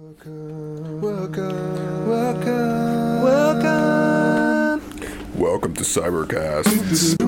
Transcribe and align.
Welcome, 0.00 1.00
welcome, 1.00 2.08
welcome, 2.08 3.22
welcome. 3.24 4.80
Welcome 5.34 5.74
to 5.74 5.82
Cybercast. 5.82 7.18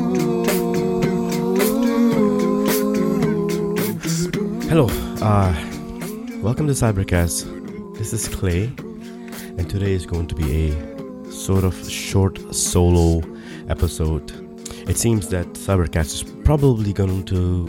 Hello, 4.69 4.87
uh, 5.21 5.53
welcome 6.43 6.69
to 6.69 6.73
Cybercast. 6.73 7.99
This 7.99 8.13
is 8.13 8.29
Clay, 8.29 8.71
and 9.59 9.69
today 9.69 9.91
is 9.91 10.07
going 10.07 10.29
to 10.29 10.37
be 10.37 10.71
a 10.71 11.33
sort 11.33 11.65
of 11.65 11.75
short 11.91 12.39
solo 12.55 13.21
episode. 13.69 14.31
It 14.89 14.97
seems 14.97 15.29
that 15.31 15.47
Cybercast 15.55 16.15
is 16.15 16.23
probably 16.45 16.93
going 16.93 17.25
to, 17.25 17.67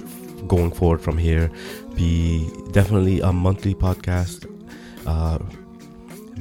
going 0.47 0.69
forward 0.71 1.01
from 1.01 1.17
here, 1.17 1.49
be 1.95 2.47
definitely 2.71 3.19
a 3.21 3.33
monthly 3.33 3.73
podcast. 3.73 4.50
Uh, 5.05 5.39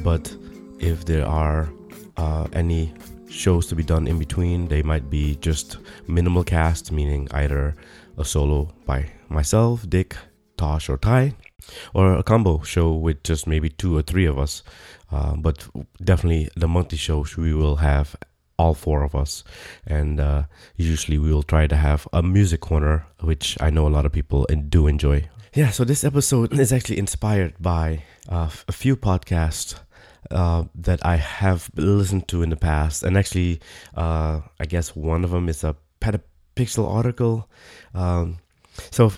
but 0.03 0.35
if 0.79 1.05
there 1.05 1.27
are 1.27 1.69
uh, 2.17 2.47
any 2.53 2.93
shows 3.29 3.67
to 3.67 3.75
be 3.75 3.85
done 3.85 4.07
in 4.07 4.19
between, 4.19 4.69
they 4.69 4.83
might 4.83 5.09
be 5.09 5.37
just 5.37 5.79
minimal 6.07 6.45
cast, 6.45 6.93
meaning 6.93 7.29
either 7.33 7.77
a 8.19 8.25
solo 8.25 8.73
by 8.87 9.11
myself, 9.29 9.89
Dick, 9.89 10.17
Tosh, 10.57 10.89
or 10.89 10.99
Ty, 10.99 11.35
or 11.95 12.15
a 12.15 12.23
combo 12.23 12.63
show 12.63 12.93
with 12.93 13.23
just 13.23 13.47
maybe 13.47 13.69
two 13.69 13.97
or 13.97 14.03
three 14.03 14.27
of 14.27 14.39
us. 14.39 14.63
Uh, 15.11 15.37
but 15.37 15.67
definitely 16.03 16.49
the 16.57 16.69
monthly 16.69 16.99
shows 16.99 17.37
we 17.37 17.55
will 17.55 17.77
have 17.77 18.17
all 18.59 18.75
four 18.75 19.03
of 19.03 19.15
us, 19.15 19.43
and 19.87 20.21
uh, 20.21 20.43
usually 20.77 21.19
we 21.19 21.33
will 21.33 21.43
try 21.43 21.67
to 21.67 21.77
have 21.77 22.07
a 22.13 22.23
music 22.23 22.61
corner, 22.61 23.07
which 23.21 23.57
I 23.61 23.71
know 23.71 23.87
a 23.87 23.95
lot 23.97 24.05
of 24.05 24.13
people 24.13 24.47
do 24.69 24.87
enjoy. 24.87 25.29
Yeah, 25.53 25.71
so 25.71 25.83
this 25.83 26.05
episode 26.05 26.57
is 26.57 26.73
actually 26.73 26.99
inspired 26.99 27.55
by 27.59 28.05
uh, 28.29 28.51
a 28.69 28.73
few 28.73 28.95
podcasts 28.95 29.75
uh, 30.31 30.65
that 30.77 31.05
I 31.05 31.17
have 31.17 31.71
listened 31.75 32.29
to 32.29 32.45
in 32.45 32.51
the 32.51 32.57
past, 32.57 33.03
and 33.03 33.19
actually, 33.19 33.61
uh, 33.97 34.43
I 34.61 34.67
guess 34.67 34.95
one 34.95 35.25
of 35.25 35.33
them 35.33 35.49
is 35.49 35.65
a 35.65 35.75
Petapixel 36.01 36.89
article. 36.89 37.49
Um, 37.95 38.39
so 38.93 39.13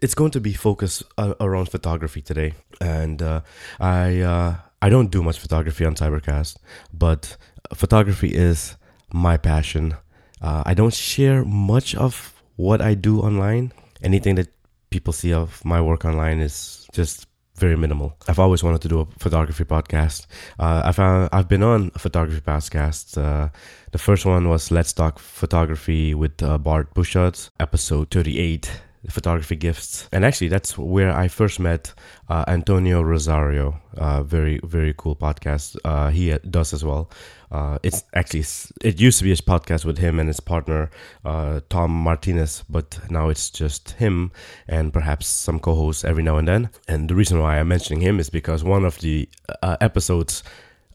it's 0.00 0.14
going 0.14 0.30
to 0.30 0.40
be 0.40 0.54
focused 0.54 1.02
uh, 1.18 1.34
around 1.40 1.68
photography 1.68 2.22
today, 2.22 2.54
and 2.80 3.20
uh, 3.20 3.42
I 3.78 4.20
uh, 4.20 4.54
I 4.80 4.88
don't 4.88 5.10
do 5.10 5.22
much 5.22 5.38
photography 5.38 5.84
on 5.84 5.94
Cybercast, 5.94 6.56
but 6.90 7.36
photography 7.74 8.28
is 8.28 8.76
my 9.12 9.36
passion. 9.36 9.94
I 10.40 10.72
don't 10.72 10.94
share 10.94 11.44
much 11.44 11.94
of 11.94 12.32
what 12.56 12.80
I 12.80 12.94
do 12.94 13.20
online. 13.20 13.74
Anything 14.02 14.36
that 14.36 14.48
people 14.90 15.12
see 15.12 15.32
of 15.32 15.64
my 15.64 15.80
work 15.80 16.04
online 16.04 16.40
is 16.40 16.86
just 16.92 17.26
very 17.56 17.76
minimal. 17.76 18.16
I've 18.26 18.38
always 18.38 18.62
wanted 18.62 18.80
to 18.82 18.88
do 18.88 19.00
a 19.00 19.06
photography 19.18 19.64
podcast. 19.64 20.26
Uh, 20.58 20.82
I've 20.84 20.98
uh, 20.98 21.28
I've 21.32 21.48
been 21.48 21.62
on 21.62 21.90
a 21.94 21.98
photography 21.98 22.40
podcasts. 22.40 23.16
Uh, 23.16 23.50
the 23.92 23.98
first 23.98 24.24
one 24.24 24.48
was 24.48 24.70
Let's 24.70 24.92
Talk 24.92 25.18
Photography 25.18 26.14
with 26.14 26.42
uh, 26.42 26.58
Bart 26.58 26.94
Busschots, 26.94 27.50
episode 27.60 28.10
thirty 28.10 28.38
eight 28.38 28.70
photography 29.08 29.56
gifts. 29.56 30.08
And 30.12 30.24
actually 30.24 30.48
that's 30.48 30.76
where 30.76 31.10
i 31.12 31.28
first 31.28 31.58
met 31.58 31.94
uh, 32.28 32.44
antonio 32.46 33.00
rosario 33.00 33.80
uh, 33.96 34.22
very 34.22 34.60
very 34.62 34.94
cool 34.96 35.16
podcast 35.16 35.76
uh, 35.84 36.10
he 36.10 36.36
does 36.50 36.72
as 36.72 36.84
well. 36.84 37.10
Uh, 37.50 37.78
it's 37.82 38.04
actually 38.14 38.44
it 38.82 39.00
used 39.00 39.18
to 39.18 39.24
be 39.24 39.32
a 39.32 39.36
podcast 39.36 39.84
with 39.84 39.98
him 39.98 40.20
and 40.20 40.28
his 40.28 40.38
partner 40.38 40.90
uh, 41.24 41.60
tom 41.68 41.90
martinez 41.90 42.62
but 42.68 42.98
now 43.10 43.28
it's 43.28 43.50
just 43.50 43.92
him 43.92 44.30
and 44.68 44.92
perhaps 44.92 45.26
some 45.26 45.58
co-hosts 45.58 46.04
every 46.04 46.22
now 46.22 46.36
and 46.36 46.46
then. 46.46 46.70
And 46.86 47.08
the 47.08 47.14
reason 47.14 47.40
why 47.40 47.58
i'm 47.58 47.68
mentioning 47.68 48.00
him 48.02 48.20
is 48.20 48.30
because 48.30 48.62
one 48.62 48.84
of 48.84 48.98
the 49.00 49.28
uh, 49.62 49.76
episodes 49.80 50.42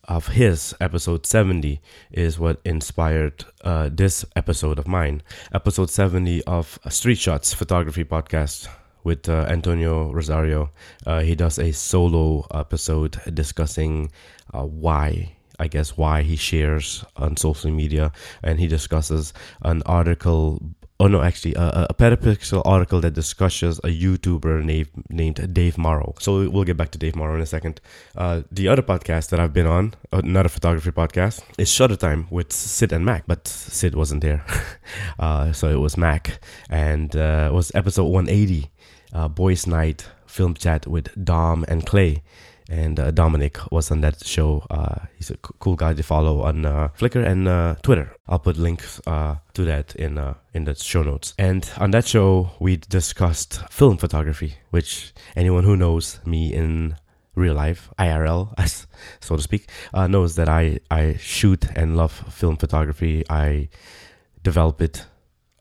of 0.08 0.28
his 0.28 0.76
episode 0.80 1.26
70 1.26 1.82
is 2.12 2.40
what 2.40 2.60
inspired 2.66 3.46
uh, 3.64 3.90
this 3.92 4.26
episode 4.36 4.80
of 4.80 4.88
mine. 4.88 5.22
Episode 5.54 5.90
70 5.90 6.44
of 6.46 6.80
street 6.90 7.18
shots 7.18 7.54
photography 7.54 8.04
podcast 8.04 8.68
with 9.04 9.30
uh, 9.30 9.46
antonio 9.50 10.12
rosario. 10.12 10.70
Uh, 11.06 11.22
he 11.22 11.36
does 11.36 11.60
a 11.60 11.72
solo 11.72 12.46
episode 12.54 13.20
discussing 13.34 14.12
uh, 14.54 14.64
why 14.64 15.32
I 15.60 15.68
guess 15.68 15.96
why 15.96 16.24
he 16.24 16.36
shares 16.36 17.06
on 17.16 17.38
social 17.38 17.72
media, 17.72 18.12
and 18.44 18.60
he 18.60 18.68
discusses 18.68 19.34
an 19.62 19.84
article 19.86 20.62
oh 21.00 21.08
no 21.08 21.22
actually 21.22 21.54
a, 21.56 21.88
a 21.90 21.94
petapixel 21.94 22.62
article 22.66 23.02
that 23.02 23.14
discusses 23.14 23.80
a 23.80 23.90
youtuber 23.90 24.64
named 24.64 24.90
named 25.10 25.54
dave 25.54 25.78
morrow. 25.78 26.14
So 26.20 26.50
we'll 26.50 26.64
get 26.64 26.78
back 26.78 26.92
to 26.92 26.98
dave 26.98 27.16
morrow 27.16 27.36
in 27.36 27.42
a 27.42 27.46
second. 27.46 27.82
Uh, 28.16 28.42
the 28.52 28.68
other 28.68 28.82
podcast 28.82 29.30
that 29.30 29.40
i've 29.40 29.54
been 29.54 29.68
on 29.68 29.94
another 30.12 30.50
photography 30.50 30.92
podcast 30.92 31.44
is 31.58 31.70
shutter 31.70 31.96
time 31.96 32.28
with 32.30 32.54
sid 32.54 32.92
and 32.94 33.06
mac 33.06 33.24
but 33.28 33.48
sid 33.48 33.96
wasn't 33.96 34.22
there. 34.22 34.46
Uh, 35.18 35.52
so 35.52 35.68
it 35.70 35.80
was 35.80 35.98
mac. 35.98 36.40
And 36.70 37.16
uh, 37.16 37.50
it 37.50 37.54
was 37.54 37.72
episode 37.74 38.06
180 38.06 38.70
uh, 39.14 39.28
boys 39.28 39.66
night 39.66 40.08
film 40.26 40.54
chat 40.54 40.86
with 40.86 41.08
dom 41.24 41.66
and 41.68 41.86
clay 41.86 42.22
and 42.70 43.00
uh, 43.00 43.12
Dominic 43.12 43.60
was 43.72 43.92
on 43.92 44.02
that 44.02 44.26
show. 44.26 44.66
Uh, 44.70 45.06
he's 45.16 45.30
a 45.30 45.38
cool 45.38 45.76
guy 45.76 45.94
to 45.94 46.04
follow 46.04 46.42
on 46.42 46.66
uh, 46.66 46.90
Flickr 46.98 47.26
and 47.26 47.48
uh, 47.48 47.76
Twitter. 47.84 48.16
I'll 48.28 48.40
put 48.40 48.58
links 48.58 49.00
uh, 49.06 49.36
to 49.54 49.66
that 49.66 49.96
in 49.96 50.18
uh, 50.18 50.36
in 50.54 50.66
the 50.66 50.76
show 50.76 51.04
notes. 51.04 51.34
And 51.38 51.70
on 51.78 51.92
that 51.92 52.08
show, 52.08 52.52
we 52.60 52.78
discussed 52.78 53.62
film 53.70 53.98
photography, 53.98 54.56
which 54.72 55.14
anyone 55.36 55.64
who 55.64 55.78
knows 55.78 56.20
me 56.26 56.54
in 56.54 56.96
real 57.36 57.54
life, 57.54 57.90
IRL, 58.00 58.54
as 58.58 58.88
so 59.20 59.36
to 59.36 59.42
speak, 59.42 59.70
knows 59.94 60.36
that 60.36 60.50
I 60.50 60.80
I 60.90 61.18
shoot 61.18 61.66
and 61.76 61.96
love 61.96 62.12
film 62.34 62.58
photography. 62.58 63.24
I 63.30 63.70
develop 64.42 64.82
it 64.82 65.06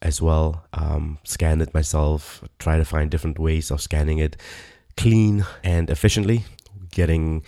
as 0.01 0.21
well, 0.21 0.67
um, 0.75 1.19
scan 1.25 1.63
it 1.63 1.73
myself, 1.73 2.45
try 2.59 2.77
to 2.77 2.85
find 2.85 3.11
different 3.11 3.39
ways 3.39 3.71
of 3.71 3.81
scanning 3.81 4.19
it 4.19 4.37
clean 4.97 5.45
and 5.65 5.91
efficiently 5.91 6.45
getting 6.95 7.43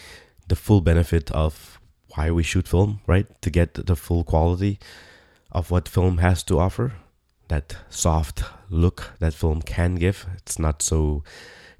the 0.48 0.56
full 0.56 0.80
benefit 0.80 1.30
of 1.30 1.80
why 2.14 2.30
we 2.30 2.42
shoot 2.42 2.68
film, 2.68 3.00
right? 3.06 3.26
To 3.42 3.50
get 3.50 3.74
the 3.74 3.96
full 3.96 4.24
quality 4.24 4.78
of 5.52 5.70
what 5.70 5.88
film 5.88 6.18
has 6.18 6.42
to 6.44 6.58
offer, 6.58 6.92
that 7.48 7.76
soft 7.88 8.44
look 8.68 9.12
that 9.20 9.34
film 9.34 9.62
can 9.62 9.94
give. 9.94 10.26
It's 10.36 10.58
not 10.58 10.82
so 10.82 11.22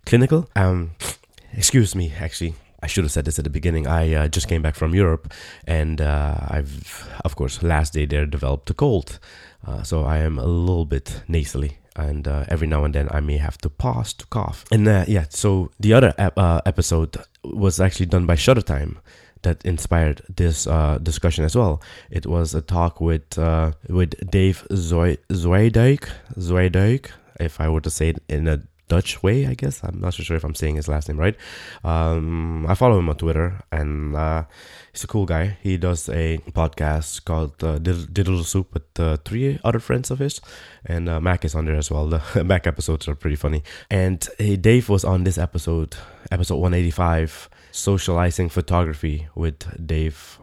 clinical. 0.04 0.48
Um, 0.56 0.92
excuse 1.52 1.94
me, 1.94 2.12
actually. 2.18 2.54
I 2.82 2.88
should 2.88 3.04
have 3.04 3.10
said 3.10 3.24
this 3.24 3.38
at 3.38 3.44
the 3.44 3.50
beginning. 3.50 3.86
I 3.86 4.12
uh, 4.14 4.28
just 4.28 4.48
came 4.48 4.62
back 4.62 4.76
from 4.76 4.94
Europe, 4.94 5.32
and 5.66 6.00
uh, 6.00 6.36
I've, 6.48 7.08
of 7.24 7.34
course, 7.34 7.62
last 7.62 7.94
day 7.94 8.04
there 8.04 8.26
developed 8.26 8.70
a 8.70 8.74
cold, 8.74 9.18
uh, 9.66 9.82
so 9.82 10.04
I 10.04 10.18
am 10.18 10.38
a 10.38 10.44
little 10.44 10.84
bit 10.84 11.22
nasally 11.26 11.78
and 11.96 12.28
uh, 12.28 12.44
every 12.48 12.66
now 12.66 12.84
and 12.84 12.94
then 12.94 13.08
I 13.10 13.20
may 13.20 13.38
have 13.38 13.58
to 13.58 13.68
pause 13.68 14.12
to 14.14 14.26
cough. 14.26 14.64
And 14.70 14.86
uh, 14.86 15.04
yeah, 15.08 15.26
so 15.30 15.70
the 15.80 15.94
other 15.94 16.14
ep- 16.18 16.38
uh, 16.38 16.60
episode 16.66 17.16
was 17.44 17.80
actually 17.80 18.06
done 18.06 18.26
by 18.26 18.34
Shutter 18.34 18.62
Time 18.62 18.98
that 19.42 19.64
inspired 19.64 20.22
this 20.34 20.66
uh, 20.66 20.98
discussion 21.02 21.44
as 21.44 21.56
well. 21.56 21.80
It 22.10 22.26
was 22.26 22.54
a 22.54 22.60
talk 22.60 23.00
with 23.00 23.38
uh, 23.38 23.72
with 23.88 24.14
Dave 24.30 24.66
Zoidijk, 24.70 26.08
Zoidijk, 26.36 27.10
if 27.40 27.60
I 27.60 27.68
were 27.68 27.80
to 27.80 27.90
say 27.90 28.10
it 28.10 28.22
in 28.28 28.48
a 28.48 28.62
Dutch 28.88 29.22
way, 29.22 29.46
I 29.46 29.54
guess. 29.54 29.82
I'm 29.82 30.00
not 30.00 30.14
so 30.14 30.22
sure 30.22 30.36
if 30.36 30.44
I'm 30.44 30.54
saying 30.54 30.76
his 30.76 30.88
last 30.88 31.08
name 31.08 31.18
right. 31.18 31.36
Um, 31.82 32.66
I 32.68 32.74
follow 32.74 32.98
him 32.98 33.08
on 33.08 33.16
Twitter, 33.16 33.60
and 33.72 34.14
uh, 34.14 34.44
he's 34.92 35.04
a 35.04 35.06
cool 35.06 35.26
guy. 35.26 35.58
He 35.62 35.76
does 35.76 36.08
a 36.08 36.38
podcast 36.52 37.24
called 37.24 37.62
uh, 37.64 37.78
Digital 37.78 38.44
Soup 38.44 38.72
with 38.72 39.00
uh, 39.00 39.16
three 39.24 39.58
other 39.64 39.80
friends 39.80 40.10
of 40.10 40.20
his, 40.20 40.40
and 40.84 41.08
uh, 41.08 41.20
Mac 41.20 41.44
is 41.44 41.54
on 41.54 41.64
there 41.64 41.76
as 41.76 41.90
well. 41.90 42.06
The 42.06 42.44
Mac 42.44 42.66
episodes 42.66 43.08
are 43.08 43.16
pretty 43.16 43.36
funny. 43.36 43.62
And 43.90 44.26
hey, 44.38 44.56
Dave 44.56 44.88
was 44.88 45.04
on 45.04 45.24
this 45.24 45.38
episode, 45.38 45.96
episode 46.30 46.56
185, 46.56 47.50
socializing 47.72 48.48
photography 48.48 49.26
with 49.34 49.84
Dave 49.84 50.38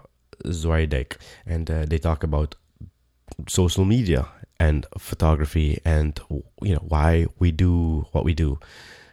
Zoidek, 0.45 1.17
and 1.45 1.71
uh, 1.71 1.85
they 1.85 1.97
talk 1.97 2.23
about 2.23 2.55
social 3.47 3.85
media 3.85 4.27
and 4.59 4.85
photography 4.97 5.79
and 5.85 6.19
you 6.61 6.73
know 6.73 6.83
why 6.87 7.25
we 7.39 7.51
do 7.51 8.05
what 8.11 8.23
we 8.25 8.33
do. 8.33 8.59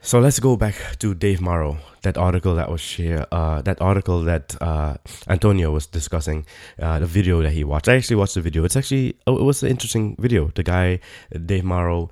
So 0.03 0.19
let's 0.19 0.41
go 0.41 0.57
back 0.57 0.75
to 1.01 1.13
Dave 1.13 1.43
Morrow, 1.43 1.77
that 2.03 2.17
article 2.17 2.55
that 2.55 2.71
was 2.71 2.81
share, 2.81 3.27
uh, 3.31 3.61
that 3.63 3.83
article 3.83 4.23
that 4.23 4.57
uh, 4.63 4.95
Antonio 5.29 5.71
was 5.71 5.87
discussing, 5.87 6.47
uh, 6.79 7.01
the 7.01 7.07
video 7.07 7.43
that 7.43 7.53
he 7.53 7.65
watched. 7.65 7.87
I 7.87 7.97
actually 7.97 8.17
watched 8.17 8.35
the 8.35 8.41
video. 8.41 8.65
It's 8.65 8.77
actually 8.77 9.17
oh, 9.27 9.37
it 9.37 9.43
was 9.43 9.63
an 9.63 9.69
interesting 9.69 10.17
video. 10.19 10.51
The 10.55 10.63
guy 10.63 11.01
Dave 11.45 11.65
Morrow 11.65 12.11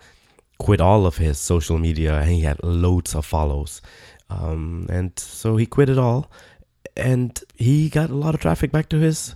quit 0.58 0.82
all 0.82 1.06
of 1.06 1.16
his 1.16 1.38
social 1.38 1.78
media 1.78 2.18
and 2.18 2.28
he 2.30 2.42
had 2.42 2.62
loads 2.62 3.14
of 3.14 3.24
follows, 3.24 3.80
um, 4.28 4.86
and 4.90 5.18
so 5.18 5.56
he 5.56 5.64
quit 5.64 5.88
it 5.88 5.98
all, 5.98 6.30
and 6.94 7.40
he 7.54 7.88
got 7.88 8.10
a 8.10 8.14
lot 8.14 8.34
of 8.34 8.40
traffic 8.40 8.70
back 8.70 8.90
to 8.90 8.98
his 8.98 9.34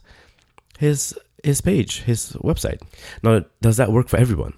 his 0.78 1.18
his 1.42 1.60
page, 1.60 2.02
his 2.02 2.32
website. 2.34 2.80
Now, 3.22 3.44
does 3.60 3.76
that 3.76 3.92
work 3.92 4.08
for 4.08 4.16
everyone? 4.16 4.54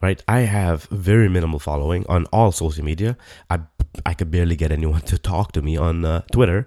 right? 0.00 0.22
I 0.28 0.40
have 0.40 0.84
very 0.84 1.28
minimal 1.28 1.58
following 1.58 2.06
on 2.08 2.26
all 2.26 2.52
social 2.52 2.84
media. 2.84 3.16
I 3.50 3.60
I 4.06 4.14
could 4.14 4.30
barely 4.30 4.56
get 4.56 4.72
anyone 4.72 5.00
to 5.12 5.18
talk 5.18 5.52
to 5.52 5.62
me 5.62 5.76
on 5.76 6.04
uh, 6.04 6.22
Twitter. 6.32 6.66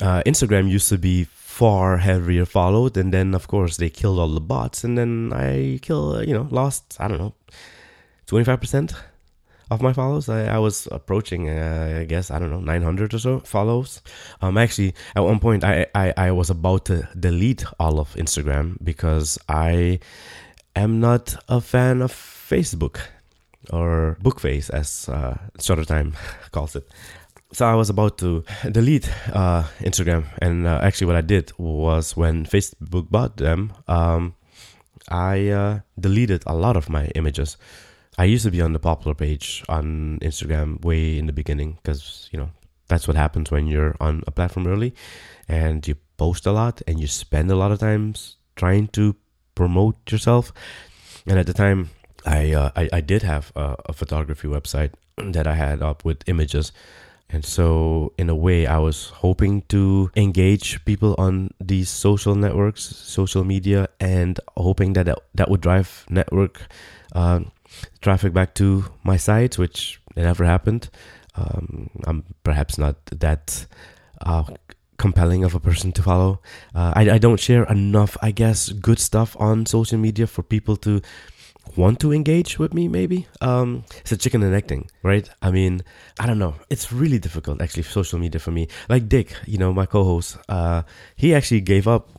Uh, 0.00 0.22
Instagram 0.26 0.68
used 0.68 0.88
to 0.88 0.98
be 0.98 1.24
far 1.24 1.98
heavier 1.98 2.44
followed, 2.44 2.96
and 2.96 3.12
then 3.12 3.34
of 3.34 3.46
course 3.48 3.76
they 3.76 3.90
killed 3.90 4.18
all 4.18 4.28
the 4.28 4.40
bots, 4.40 4.84
and 4.84 4.96
then 4.98 5.32
I 5.34 5.78
kill 5.82 6.22
you 6.24 6.34
know 6.34 6.48
lost 6.50 6.96
I 6.98 7.08
don't 7.08 7.18
know 7.18 7.34
twenty 8.26 8.44
five 8.44 8.60
percent 8.60 8.94
of 9.74 9.82
my 9.82 9.92
follows. 9.92 10.28
I, 10.28 10.44
I 10.46 10.58
was 10.58 10.88
approaching, 10.90 11.48
uh, 11.48 11.98
I 12.00 12.04
guess, 12.04 12.30
I 12.30 12.38
don't 12.38 12.50
know, 12.50 12.60
900 12.60 13.14
or 13.14 13.18
so 13.18 13.40
follows. 13.40 14.02
Um, 14.40 14.58
actually, 14.58 14.94
at 15.16 15.22
one 15.22 15.38
point, 15.38 15.64
I, 15.64 15.86
I, 15.94 16.12
I 16.16 16.30
was 16.30 16.50
about 16.50 16.84
to 16.86 17.08
delete 17.18 17.64
all 17.78 17.98
of 17.98 18.14
Instagram 18.14 18.76
because 18.82 19.38
I 19.48 20.00
am 20.76 21.00
not 21.00 21.36
a 21.48 21.60
fan 21.60 22.02
of 22.02 22.12
Facebook 22.12 23.00
or 23.70 24.18
Bookface, 24.22 24.70
as 24.70 25.08
uh, 25.08 25.36
Shutter 25.60 25.84
Time 25.84 26.14
calls 26.52 26.76
it. 26.76 26.88
So 27.52 27.66
I 27.66 27.74
was 27.74 27.90
about 27.90 28.16
to 28.18 28.44
delete 28.70 29.10
uh, 29.34 29.64
Instagram, 29.80 30.24
and 30.40 30.66
uh, 30.66 30.80
actually, 30.82 31.06
what 31.08 31.16
I 31.16 31.20
did 31.20 31.52
was 31.58 32.16
when 32.16 32.46
Facebook 32.46 33.10
bought 33.10 33.36
them, 33.36 33.74
um, 33.88 34.34
I 35.10 35.48
uh, 35.48 35.80
deleted 36.00 36.44
a 36.46 36.54
lot 36.54 36.76
of 36.76 36.88
my 36.88 37.06
images. 37.14 37.58
I 38.18 38.24
used 38.24 38.44
to 38.44 38.50
be 38.50 38.60
on 38.60 38.72
the 38.72 38.78
popular 38.78 39.14
page 39.14 39.64
on 39.68 40.18
Instagram 40.20 40.84
way 40.84 41.18
in 41.18 41.26
the 41.26 41.32
beginning 41.32 41.78
because 41.82 42.28
you 42.30 42.38
know 42.38 42.50
that's 42.88 43.08
what 43.08 43.16
happens 43.16 43.50
when 43.50 43.66
you're 43.66 43.96
on 44.00 44.22
a 44.26 44.30
platform 44.30 44.66
early, 44.66 44.94
and 45.48 45.86
you 45.86 45.96
post 46.18 46.46
a 46.46 46.52
lot 46.52 46.82
and 46.86 47.00
you 47.00 47.06
spend 47.06 47.50
a 47.50 47.56
lot 47.56 47.72
of 47.72 47.78
times 47.78 48.36
trying 48.54 48.88
to 48.88 49.16
promote 49.54 49.96
yourself. 50.10 50.52
And 51.26 51.38
at 51.38 51.46
the 51.46 51.54
time, 51.54 51.90
I 52.26 52.52
uh, 52.52 52.70
I, 52.76 52.88
I 52.92 53.00
did 53.00 53.22
have 53.22 53.52
a, 53.56 53.76
a 53.86 53.92
photography 53.92 54.48
website 54.48 54.92
that 55.16 55.46
I 55.46 55.54
had 55.54 55.82
up 55.82 56.04
with 56.04 56.22
images. 56.26 56.72
And 57.30 57.46
so, 57.46 58.12
in 58.18 58.28
a 58.28 58.34
way, 58.34 58.66
I 58.66 58.76
was 58.76 59.08
hoping 59.24 59.62
to 59.70 60.10
engage 60.16 60.84
people 60.84 61.14
on 61.16 61.48
these 61.58 61.88
social 61.88 62.34
networks, 62.34 62.82
social 62.82 63.42
media, 63.42 63.88
and 63.98 64.38
hoping 64.54 64.92
that 64.92 65.06
that, 65.06 65.18
that 65.34 65.48
would 65.48 65.62
drive 65.62 66.04
network 66.10 66.60
uh, 67.14 67.40
traffic 68.00 68.32
back 68.32 68.54
to 68.56 68.84
my 69.04 69.16
site, 69.16 69.58
which 69.58 70.00
never 70.16 70.44
happened. 70.44 70.90
Um, 71.34 71.90
I'm 72.04 72.24
perhaps 72.44 72.78
not 72.78 72.96
that 73.06 73.66
uh, 74.20 74.44
compelling 74.98 75.44
of 75.44 75.54
a 75.54 75.60
person 75.60 75.92
to 75.92 76.02
follow. 76.02 76.40
Uh, 76.74 76.92
I, 76.94 77.10
I 77.12 77.18
don't 77.18 77.40
share 77.40 77.64
enough, 77.64 78.16
I 78.22 78.30
guess, 78.30 78.70
good 78.70 78.98
stuff 78.98 79.36
on 79.40 79.66
social 79.66 79.98
media 79.98 80.26
for 80.26 80.42
people 80.42 80.76
to 80.78 81.00
want 81.76 82.00
to 82.00 82.12
engage 82.12 82.58
with 82.58 82.74
me 82.74 82.88
maybe 82.88 83.26
um 83.40 83.84
it's 84.00 84.10
a 84.10 84.16
chicken 84.16 84.42
and 84.42 84.52
egg 84.52 84.66
thing 84.66 84.90
right 85.04 85.30
i 85.40 85.50
mean 85.50 85.80
i 86.18 86.26
don't 86.26 86.38
know 86.38 86.54
it's 86.68 86.92
really 86.92 87.20
difficult 87.20 87.62
actually 87.62 87.84
social 87.84 88.18
media 88.18 88.40
for 88.40 88.50
me 88.50 88.66
like 88.88 89.08
dick 89.08 89.32
you 89.46 89.56
know 89.56 89.72
my 89.72 89.86
co-host 89.86 90.36
uh 90.48 90.82
he 91.14 91.32
actually 91.32 91.60
gave 91.60 91.86
up 91.86 92.10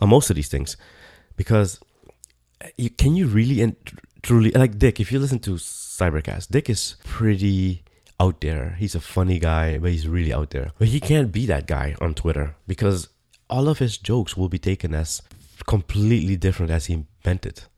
on 0.00 0.08
most 0.08 0.30
of 0.30 0.36
these 0.36 0.48
things 0.48 0.76
because 1.36 1.80
you 2.76 2.88
can 2.88 3.16
you 3.16 3.26
really 3.26 3.60
truly 4.24 4.50
like 4.50 4.78
dick 4.78 4.98
if 4.98 5.12
you 5.12 5.18
listen 5.18 5.38
to 5.38 5.52
cybercast 5.52 6.48
dick 6.50 6.68
is 6.68 6.96
pretty 7.04 7.82
out 8.18 8.40
there 8.40 8.76
he's 8.78 8.94
a 8.94 9.00
funny 9.00 9.38
guy 9.38 9.78
but 9.78 9.90
he's 9.90 10.08
really 10.08 10.32
out 10.32 10.50
there 10.50 10.72
but 10.78 10.88
he 10.88 10.98
can't 10.98 11.30
be 11.30 11.46
that 11.46 11.66
guy 11.66 11.94
on 12.00 12.14
twitter 12.14 12.56
because 12.66 13.08
all 13.48 13.68
of 13.68 13.78
his 13.78 13.98
jokes 13.98 14.36
will 14.36 14.48
be 14.48 14.58
taken 14.58 14.94
as 14.94 15.22
completely 15.66 16.36
different 16.36 16.72
as 16.72 16.86
he 16.86 17.04
meant 17.24 17.46
it 17.46 17.68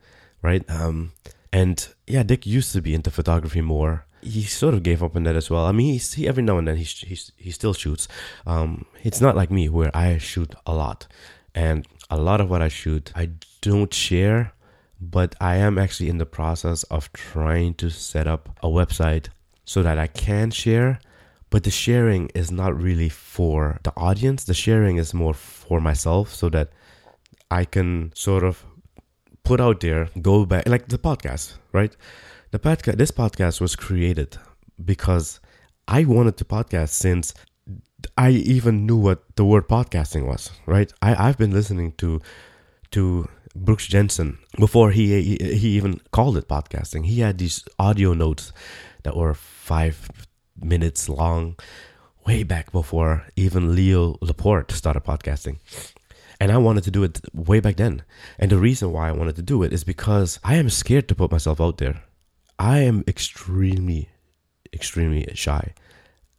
right? 0.46 0.68
Um, 0.70 1.12
and 1.52 1.88
yeah, 2.06 2.22
Dick 2.22 2.46
used 2.46 2.72
to 2.72 2.80
be 2.80 2.94
into 2.94 3.10
photography 3.10 3.60
more. 3.60 4.06
He 4.22 4.42
sort 4.42 4.74
of 4.74 4.82
gave 4.82 5.02
up 5.02 5.16
on 5.16 5.24
that 5.24 5.36
as 5.36 5.50
well. 5.50 5.66
I 5.66 5.72
mean, 5.72 5.92
he's, 5.94 6.14
he 6.14 6.26
every 6.26 6.42
now 6.42 6.58
and 6.58 6.66
then 6.66 6.76
he 6.76 6.84
he 6.84 7.16
he 7.36 7.50
still 7.50 7.74
shoots. 7.74 8.08
Um, 8.46 8.86
it's 9.02 9.20
not 9.20 9.36
like 9.36 9.50
me 9.50 9.68
where 9.68 9.94
I 9.94 10.18
shoot 10.18 10.54
a 10.64 10.74
lot, 10.74 11.06
and 11.54 11.86
a 12.10 12.16
lot 12.16 12.40
of 12.40 12.50
what 12.50 12.62
I 12.62 12.68
shoot 12.68 13.12
I 13.14 13.30
don't 13.60 13.92
share, 13.92 14.52
but 15.00 15.34
I 15.40 15.56
am 15.56 15.78
actually 15.78 16.08
in 16.08 16.18
the 16.18 16.26
process 16.26 16.82
of 16.84 17.12
trying 17.12 17.74
to 17.74 17.90
set 17.90 18.26
up 18.26 18.58
a 18.62 18.68
website 18.68 19.28
so 19.64 19.82
that 19.82 19.98
I 19.98 20.06
can 20.06 20.50
share. 20.50 21.00
But 21.50 21.64
the 21.64 21.70
sharing 21.70 22.28
is 22.34 22.50
not 22.50 22.80
really 22.80 23.08
for 23.08 23.78
the 23.82 23.92
audience. 23.96 24.44
The 24.44 24.54
sharing 24.54 24.96
is 24.96 25.14
more 25.14 25.34
for 25.34 25.80
myself 25.80 26.34
so 26.34 26.48
that 26.50 26.70
I 27.50 27.64
can 27.64 28.12
sort 28.14 28.42
of 28.42 28.64
put 29.44 29.60
out 29.60 29.80
there, 29.80 30.08
go 30.20 30.44
back, 30.44 30.68
like 30.68 30.88
the 30.88 30.98
podcast, 30.98 31.54
right? 31.72 31.94
The 32.50 32.58
podcast, 32.58 32.96
this 32.96 33.12
podcast 33.12 33.60
was 33.60 33.76
created 33.76 34.38
because 34.84 35.40
I 35.86 36.04
wanted 36.04 36.36
to 36.38 36.44
podcast 36.44 36.88
since 36.90 37.32
I 38.18 38.30
even 38.30 38.86
knew 38.86 38.96
what 38.96 39.24
the 39.36 39.44
word 39.44 39.68
podcasting 39.68 40.26
was, 40.26 40.50
right? 40.66 40.92
I, 41.00 41.28
I've 41.28 41.38
been 41.38 41.52
listening 41.52 41.92
to 41.98 42.20
to 42.92 43.28
Brooks 43.64 43.86
Jensen 43.86 44.38
before 44.58 44.90
he, 44.90 45.20
he 45.22 45.56
he 45.56 45.68
even 45.70 46.00
called 46.12 46.36
it 46.36 46.48
podcasting. 46.48 47.06
He 47.06 47.20
had 47.20 47.38
these 47.38 47.64
audio 47.78 48.12
notes 48.12 48.52
that 49.02 49.16
were 49.16 49.34
five 49.34 50.10
minutes 50.60 51.08
long, 51.08 51.56
way 52.26 52.42
back 52.42 52.72
before 52.72 53.26
even 53.36 53.74
Leo 53.74 54.16
Laporte 54.20 54.72
started 54.72 55.04
podcasting. 55.04 55.58
And 56.38 56.52
I 56.52 56.58
wanted 56.58 56.84
to 56.84 56.90
do 56.90 57.02
it 57.02 57.20
way 57.32 57.60
back 57.60 57.76
then. 57.76 58.02
And 58.38 58.50
the 58.50 58.58
reason 58.58 58.92
why 58.92 59.08
I 59.08 59.12
wanted 59.12 59.36
to 59.36 59.42
do 59.42 59.62
it 59.62 59.72
is 59.72 59.84
because 59.84 60.38
I 60.44 60.56
am 60.56 60.68
scared 60.68 61.08
to 61.08 61.14
put 61.14 61.30
myself 61.30 61.60
out 61.60 61.78
there. 61.78 62.02
I 62.58 62.80
am 62.80 63.04
extremely, 63.08 64.10
extremely 64.72 65.26
shy. 65.34 65.72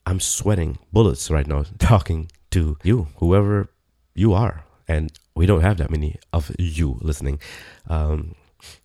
I'm 0.06 0.19
sweating 0.19 0.78
bullets 0.94 1.31
right 1.31 1.48
now 1.48 1.66
talking 1.80 2.31
to 2.52 2.78
you, 2.84 3.08
whoever 3.18 3.69
you 4.14 4.34
are. 4.34 4.67
And 4.88 5.12
we 5.36 5.45
don't 5.45 5.62
have 5.62 5.78
that 5.78 5.89
many 5.89 6.18
of 6.31 6.51
you 6.57 6.98
listening. 7.01 7.39
Um, 7.89 8.36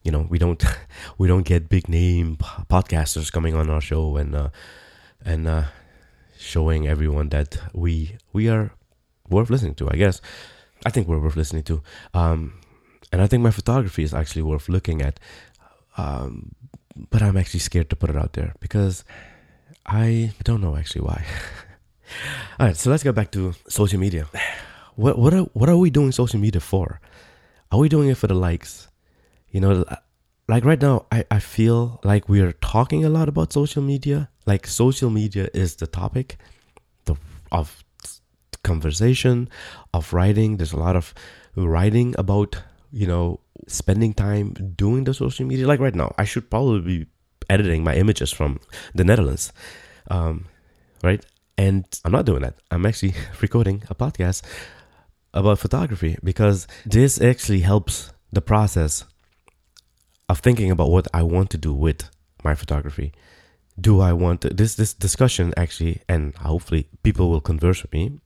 you 0.03 0.11
know, 0.11 0.27
we 0.29 0.39
don't 0.39 0.63
we 1.19 1.29
don't 1.29 1.45
get 1.45 1.69
big 1.69 1.89
name 1.89 2.37
podcasters 2.37 3.33
coming 3.33 3.55
on 3.55 3.71
our 3.71 3.81
show 3.81 4.17
and 4.17 4.35
uh, 4.35 4.49
and 5.25 5.49
uh, 5.49 5.65
showing 6.39 6.89
everyone 6.89 7.29
that 7.31 7.59
we 7.73 8.17
we 8.33 8.49
are 8.49 8.73
worth 9.29 9.51
listening 9.51 9.75
to. 9.77 9.91
I 9.91 9.97
guess. 9.97 10.21
I 10.85 10.91
think 10.91 11.07
we're 11.07 11.21
worth 11.21 11.37
listening 11.37 11.63
to. 11.65 11.83
Um, 12.13 12.55
and 13.13 13.23
I 13.23 13.29
think 13.29 13.43
my 13.43 13.53
photography 13.53 14.03
is 14.03 14.13
actually 14.13 14.43
worth 14.43 14.69
looking 14.69 15.01
at. 15.01 15.21
Um, 15.97 16.55
but 17.11 17.23
I'm 17.23 17.37
actually 17.37 17.61
scared 17.61 17.89
to 17.91 17.97
put 17.97 18.11
it 18.11 18.17
out 18.17 18.33
there 18.33 18.55
because 18.61 19.05
I 19.87 20.33
don't 20.45 20.61
know 20.61 20.77
actually 20.77 21.03
why. 21.03 21.25
All 22.59 22.67
right, 22.67 22.77
so 22.77 22.91
let's 22.91 23.03
go 23.03 23.13
back 23.13 23.31
to 23.33 23.55
social 23.69 23.99
media. 23.99 24.27
What 24.97 25.19
what 25.19 25.35
are 25.35 25.43
what 25.53 25.69
are 25.69 25.77
we 25.77 25.91
doing 25.91 26.13
social 26.13 26.41
media 26.41 26.61
for? 26.61 27.01
Are 27.71 27.79
we 27.79 27.89
doing 27.89 28.09
it 28.09 28.17
for 28.17 28.27
the 28.27 28.35
likes? 28.35 28.89
You 29.51 29.61
know, 29.61 29.85
like 30.49 30.65
right 30.65 30.81
now, 30.81 31.07
I, 31.11 31.25
I 31.31 31.39
feel 31.39 32.01
like 32.05 32.29
we 32.29 32.41
are 32.41 32.53
talking 32.53 33.05
a 33.05 33.09
lot 33.09 33.29
about 33.29 33.53
social 33.53 33.83
media. 33.83 34.29
Like 34.47 34.67
social 34.67 35.11
media 35.11 35.49
is 35.55 35.77
the 35.77 35.87
topic 35.87 36.37
the, 37.05 37.17
of 37.51 37.85
conversation, 38.63 39.49
of 39.95 40.13
writing. 40.13 40.57
There's 40.57 40.73
a 40.73 40.79
lot 40.79 40.97
of 40.97 41.15
writing 41.57 42.15
about, 42.19 42.63
you 42.91 43.07
know, 43.07 43.41
spending 43.69 44.15
time 44.15 44.55
doing 44.77 45.05
the 45.05 45.15
social 45.15 45.47
media. 45.47 45.67
Like 45.67 45.81
right 45.81 45.95
now, 45.95 46.15
I 46.19 46.25
should 46.25 46.51
probably 46.51 46.81
be 46.81 47.07
editing 47.49 47.85
my 47.85 47.95
images 47.95 48.31
from 48.31 48.61
the 48.95 49.05
Netherlands, 49.05 49.53
um, 50.11 50.47
right? 51.03 51.25
And 51.57 51.85
I'm 52.05 52.13
not 52.13 52.25
doing 52.25 52.43
that. 52.43 52.57
I'm 52.71 52.85
actually 52.87 53.15
recording 53.41 53.83
a 53.89 53.95
podcast 53.95 54.43
about 55.35 55.59
photography 55.59 56.17
because 56.23 56.67
this 56.85 57.21
actually 57.21 57.61
helps 57.61 58.13
the 58.33 58.43
process 58.43 59.05
of 60.29 60.41
thinking 60.41 60.71
about 60.71 60.91
what 60.91 61.09
I 61.13 61.23
want 61.23 61.51
to 61.51 61.59
do 61.59 61.73
with 61.73 62.09
my 62.45 62.55
photography. 62.55 63.13
Do 63.81 64.01
I 64.01 64.13
want 64.13 64.43
to, 64.43 64.51
this 64.51 64.75
this 64.75 64.93
discussion 64.93 65.55
actually, 65.57 66.03
and 66.09 66.35
hopefully 66.37 66.89
people 67.03 67.31
will 67.31 67.41
converse 67.41 67.83
with 67.83 67.93
me 67.93 68.21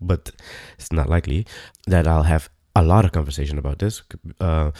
but 0.00 0.30
it's 0.78 0.92
not 0.92 1.08
likely 1.08 1.46
that 1.86 2.06
I'll 2.06 2.22
have 2.22 2.48
a 2.74 2.82
lot 2.82 3.04
of 3.04 3.12
conversation 3.12 3.58
about 3.58 3.78
this. 3.78 4.02
Uh, 4.40 4.70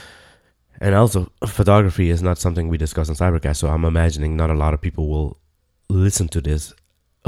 and 0.80 0.94
also, 0.94 1.30
photography 1.46 2.10
is 2.10 2.22
not 2.22 2.38
something 2.38 2.68
we 2.68 2.78
discuss 2.78 3.08
on 3.08 3.14
Cybercast, 3.14 3.56
so 3.56 3.68
I'm 3.68 3.84
imagining 3.84 4.36
not 4.36 4.50
a 4.50 4.54
lot 4.54 4.72
of 4.72 4.80
people 4.80 5.08
will 5.08 5.36
listen 5.88 6.28
to 6.28 6.40
this 6.40 6.72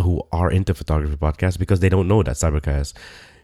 who 0.01 0.23
are 0.33 0.51
into 0.51 0.73
photography 0.73 1.17
podcasts 1.17 1.59
because 1.59 1.81
they 1.81 1.91
don't 1.91 2.09
know 2.09 2.23
that 2.23 2.37
Cybercast 2.37 2.95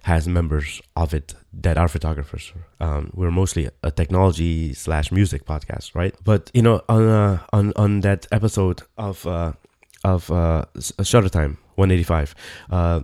has 0.08 0.26
members 0.26 0.80
of 0.96 1.12
it 1.12 1.34
that 1.52 1.76
are 1.76 1.86
photographers. 1.86 2.52
Um, 2.80 3.10
we're 3.14 3.30
mostly 3.30 3.68
a 3.82 3.90
technology 3.90 4.72
slash 4.72 5.12
music 5.12 5.44
podcast, 5.44 5.94
right? 5.94 6.14
But 6.24 6.50
you 6.54 6.62
know, 6.62 6.80
on 6.88 7.02
uh, 7.08 7.38
on 7.52 7.72
on 7.76 8.00
that 8.00 8.26
episode 8.32 8.80
of 8.96 9.26
uh, 9.26 9.52
of 10.04 10.30
uh, 10.30 10.64
Shutter 11.02 11.28
Time 11.28 11.58
185, 11.76 12.34
uh, 12.70 13.00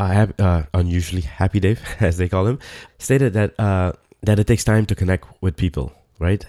have 0.00 0.32
uh, 0.40 0.62
unusually 0.74 1.22
happy 1.22 1.60
Dave, 1.60 1.80
as 2.00 2.16
they 2.18 2.28
call 2.28 2.46
him, 2.46 2.58
stated 2.98 3.32
that 3.34 3.54
uh, 3.60 3.92
that 4.22 4.40
it 4.40 4.46
takes 4.48 4.64
time 4.64 4.86
to 4.86 4.94
connect 4.96 5.24
with 5.40 5.56
people, 5.56 5.92
right? 6.18 6.44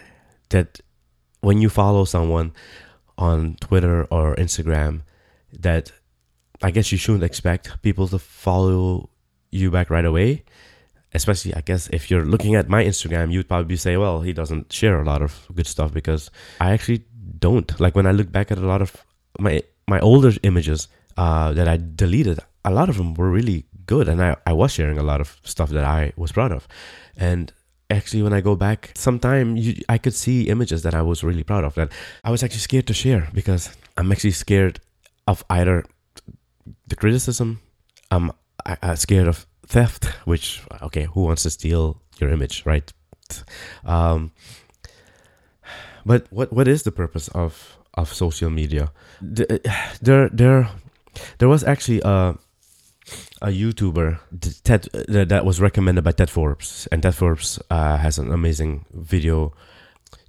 That 0.50 0.82
when 1.42 1.62
you 1.62 1.70
follow 1.70 2.06
someone 2.06 2.54
on 3.20 3.56
Twitter 3.62 4.06
or 4.10 4.36
Instagram, 4.36 5.04
that 5.54 5.92
I 6.64 6.72
guess 6.72 6.92
you 6.92 6.98
shouldn't 6.98 7.24
expect 7.24 7.82
people 7.84 8.08
to 8.08 8.18
follow 8.18 9.10
you 9.52 9.72
back 9.72 9.90
right 9.90 10.06
away. 10.06 10.44
Especially, 11.14 11.56
I 11.56 11.62
guess, 11.62 11.90
if 11.92 12.12
you're 12.12 12.24
looking 12.24 12.54
at 12.54 12.70
my 12.70 12.84
Instagram, 12.84 13.32
you'd 13.32 13.48
probably 13.48 13.78
say, 13.78 13.98
well, 13.98 14.22
he 14.22 14.32
doesn't 14.32 14.72
share 14.72 15.02
a 15.02 15.06
lot 15.06 15.24
of 15.24 15.48
good 15.56 15.66
stuff 15.66 15.92
because 15.92 16.30
I 16.60 16.72
actually 16.72 17.04
don't. 17.40 17.80
Like 17.80 17.96
when 17.96 18.06
I 18.06 18.12
look 18.12 18.32
back 18.32 18.52
at 18.52 18.60
a 18.60 18.68
lot 18.68 18.82
of 18.82 18.96
my 19.40 19.64
my 19.88 20.00
older 20.02 20.32
images 20.44 20.88
uh, 21.18 21.52
that 21.54 21.68
I 21.68 21.78
deleted, 21.78 22.40
a 22.64 22.72
lot 22.72 22.90
of 22.90 22.98
them 22.98 23.16
were 23.16 23.30
really 23.32 23.66
good, 23.88 24.08
and 24.08 24.22
I, 24.22 24.36
I 24.46 24.54
was 24.54 24.72
sharing 24.72 25.00
a 25.00 25.04
lot 25.04 25.20
of 25.20 25.40
stuff 25.44 25.70
that 25.72 25.84
I 25.84 26.14
was 26.16 26.32
proud 26.32 26.52
of. 26.52 26.68
And 27.18 27.52
actually, 27.90 28.22
when 28.22 28.34
I 28.34 28.42
go 28.42 28.56
back, 28.56 28.92
sometime 28.96 29.58
you, 29.58 29.82
I 29.90 29.98
could 29.98 30.14
see 30.14 30.50
images 30.50 30.84
that 30.84 30.94
I 30.94 31.02
was 31.02 31.24
really 31.24 31.44
proud 31.44 31.64
of 31.64 31.74
that 31.76 31.92
I 32.24 32.30
was 32.30 32.44
actually 32.44 32.60
scared 32.60 32.88
to 32.88 32.94
share 32.94 33.30
because 33.34 33.76
I'm 33.98 34.12
actually 34.12 34.32
scared 34.32 34.80
of 35.28 35.44
either 35.50 35.86
the 36.88 36.96
criticism, 36.96 37.62
I'm, 38.12 38.32
I'm 38.66 38.96
scared 38.96 39.28
of 39.28 39.46
theft, 39.68 40.06
which 40.26 40.62
okay, 40.82 41.06
who 41.14 41.24
wants 41.24 41.44
to 41.44 41.50
steal 41.50 42.02
your 42.20 42.30
image, 42.30 42.66
right? 42.66 42.92
Um, 43.86 44.32
but 46.06 46.28
what 46.32 46.52
what 46.52 46.68
is 46.68 46.84
the 46.84 46.92
purpose 46.92 47.28
of 47.30 47.78
of 47.94 48.14
social 48.14 48.50
media? 48.50 48.92
There 49.22 50.30
there 50.30 50.70
there 51.38 51.50
was 51.50 51.64
actually 51.64 52.02
a 52.04 52.36
a 53.42 53.48
YouTuber 53.48 54.20
Ted 54.64 54.88
that 55.08 55.46
was 55.46 55.62
recommended 55.62 56.04
by 56.04 56.12
Ted 56.12 56.30
Forbes, 56.30 56.88
and 56.92 57.02
Ted 57.02 57.16
Forbes 57.16 57.60
uh, 57.70 57.98
has 57.98 58.18
an 58.18 58.32
amazing 58.32 58.86
video 58.92 59.54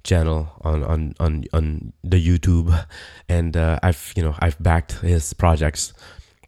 channel 0.03 0.49
on 0.61 0.83
on 0.83 1.13
on 1.19 1.43
on 1.53 1.93
the 2.03 2.17
YouTube, 2.17 2.85
and 3.29 3.55
uh, 3.57 3.79
I've 3.83 4.13
you 4.15 4.23
know 4.23 4.35
I've 4.39 4.61
backed 4.61 4.93
his 5.01 5.33
projects 5.33 5.93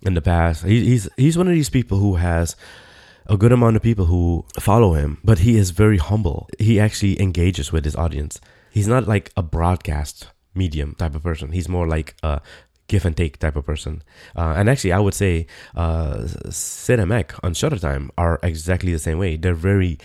in 0.06 0.14
the 0.14 0.22
past. 0.22 0.64
He, 0.64 0.86
he's 0.86 1.10
he's 1.18 1.38
one 1.38 1.48
of 1.48 1.54
these 1.54 1.70
people 1.70 1.98
who 1.98 2.16
has 2.16 2.56
a 3.28 3.38
good 3.38 3.52
amount 3.52 3.76
of 3.76 3.82
people 3.82 4.06
who 4.06 4.46
follow 4.60 4.94
him, 4.94 5.18
but 5.24 5.40
he 5.40 5.58
is 5.58 5.72
very 5.72 5.98
humble. 5.98 6.50
He 6.60 6.80
actually 6.80 7.22
engages 7.22 7.72
with 7.72 7.86
his 7.86 7.96
audience. 7.96 8.40
He's 8.72 8.88
not 8.88 9.08
like 9.08 9.32
a 9.38 9.44
broadcast 9.44 10.28
medium 10.54 10.96
type 10.96 11.16
of 11.16 11.24
person. 11.24 11.52
He's 11.52 11.70
more 11.70 11.88
like 11.88 12.16
a 12.24 12.42
give 12.88 13.06
and 13.06 13.16
take 13.16 13.40
type 13.40 13.56
of 13.56 13.66
person. 13.66 14.04
Uh, 14.36 14.54
and 14.58 14.70
actually, 14.70 14.92
I 14.92 15.00
would 15.00 15.14
say 15.14 15.48
uh, 15.76 16.28
Mac 16.90 17.34
on 17.44 17.54
Shutter 17.54 17.80
Time 17.80 18.12
are 18.18 18.40
exactly 18.44 18.92
the 18.92 19.00
same 19.00 19.20
way. 19.20 19.38
They're 19.38 19.54
very 19.54 20.00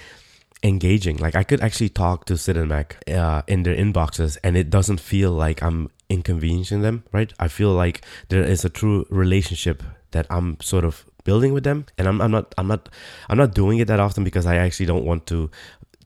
engaging. 0.63 1.17
Like 1.17 1.35
I 1.35 1.43
could 1.43 1.61
actually 1.61 1.89
talk 1.89 2.25
to 2.27 2.37
Sid 2.37 2.57
and 2.57 2.69
Mac 2.69 3.03
uh, 3.09 3.43
in 3.47 3.63
their 3.65 3.75
inboxes, 3.75 4.39
and 4.45 4.57
it 4.57 4.71
doesn't 4.71 5.01
feel 5.01 5.33
like 5.33 5.63
I'm 5.63 5.91
inconveniencing 6.09 6.83
them. 6.83 7.05
Right? 7.13 7.33
I 7.39 7.49
feel 7.49 7.73
like 7.73 8.03
there 8.29 8.43
is 8.43 8.65
a 8.65 8.71
true 8.71 9.07
relationship 9.11 9.83
that 10.11 10.27
I'm 10.31 10.59
sort 10.61 10.85
of 10.85 11.05
building 11.25 11.53
with 11.53 11.65
them, 11.65 11.87
and 11.99 12.09
I'm, 12.09 12.21
I'm 12.21 12.31
not 12.31 12.55
I'm 12.57 12.69
not 12.69 12.89
I'm 13.29 13.39
not 13.39 13.55
doing 13.55 13.79
it 13.79 13.89
that 13.89 14.01
often 14.01 14.25
because 14.25 14.47
I 14.47 14.57
actually 14.57 14.87
don't 14.87 15.05
want 15.05 15.27
to 15.27 15.51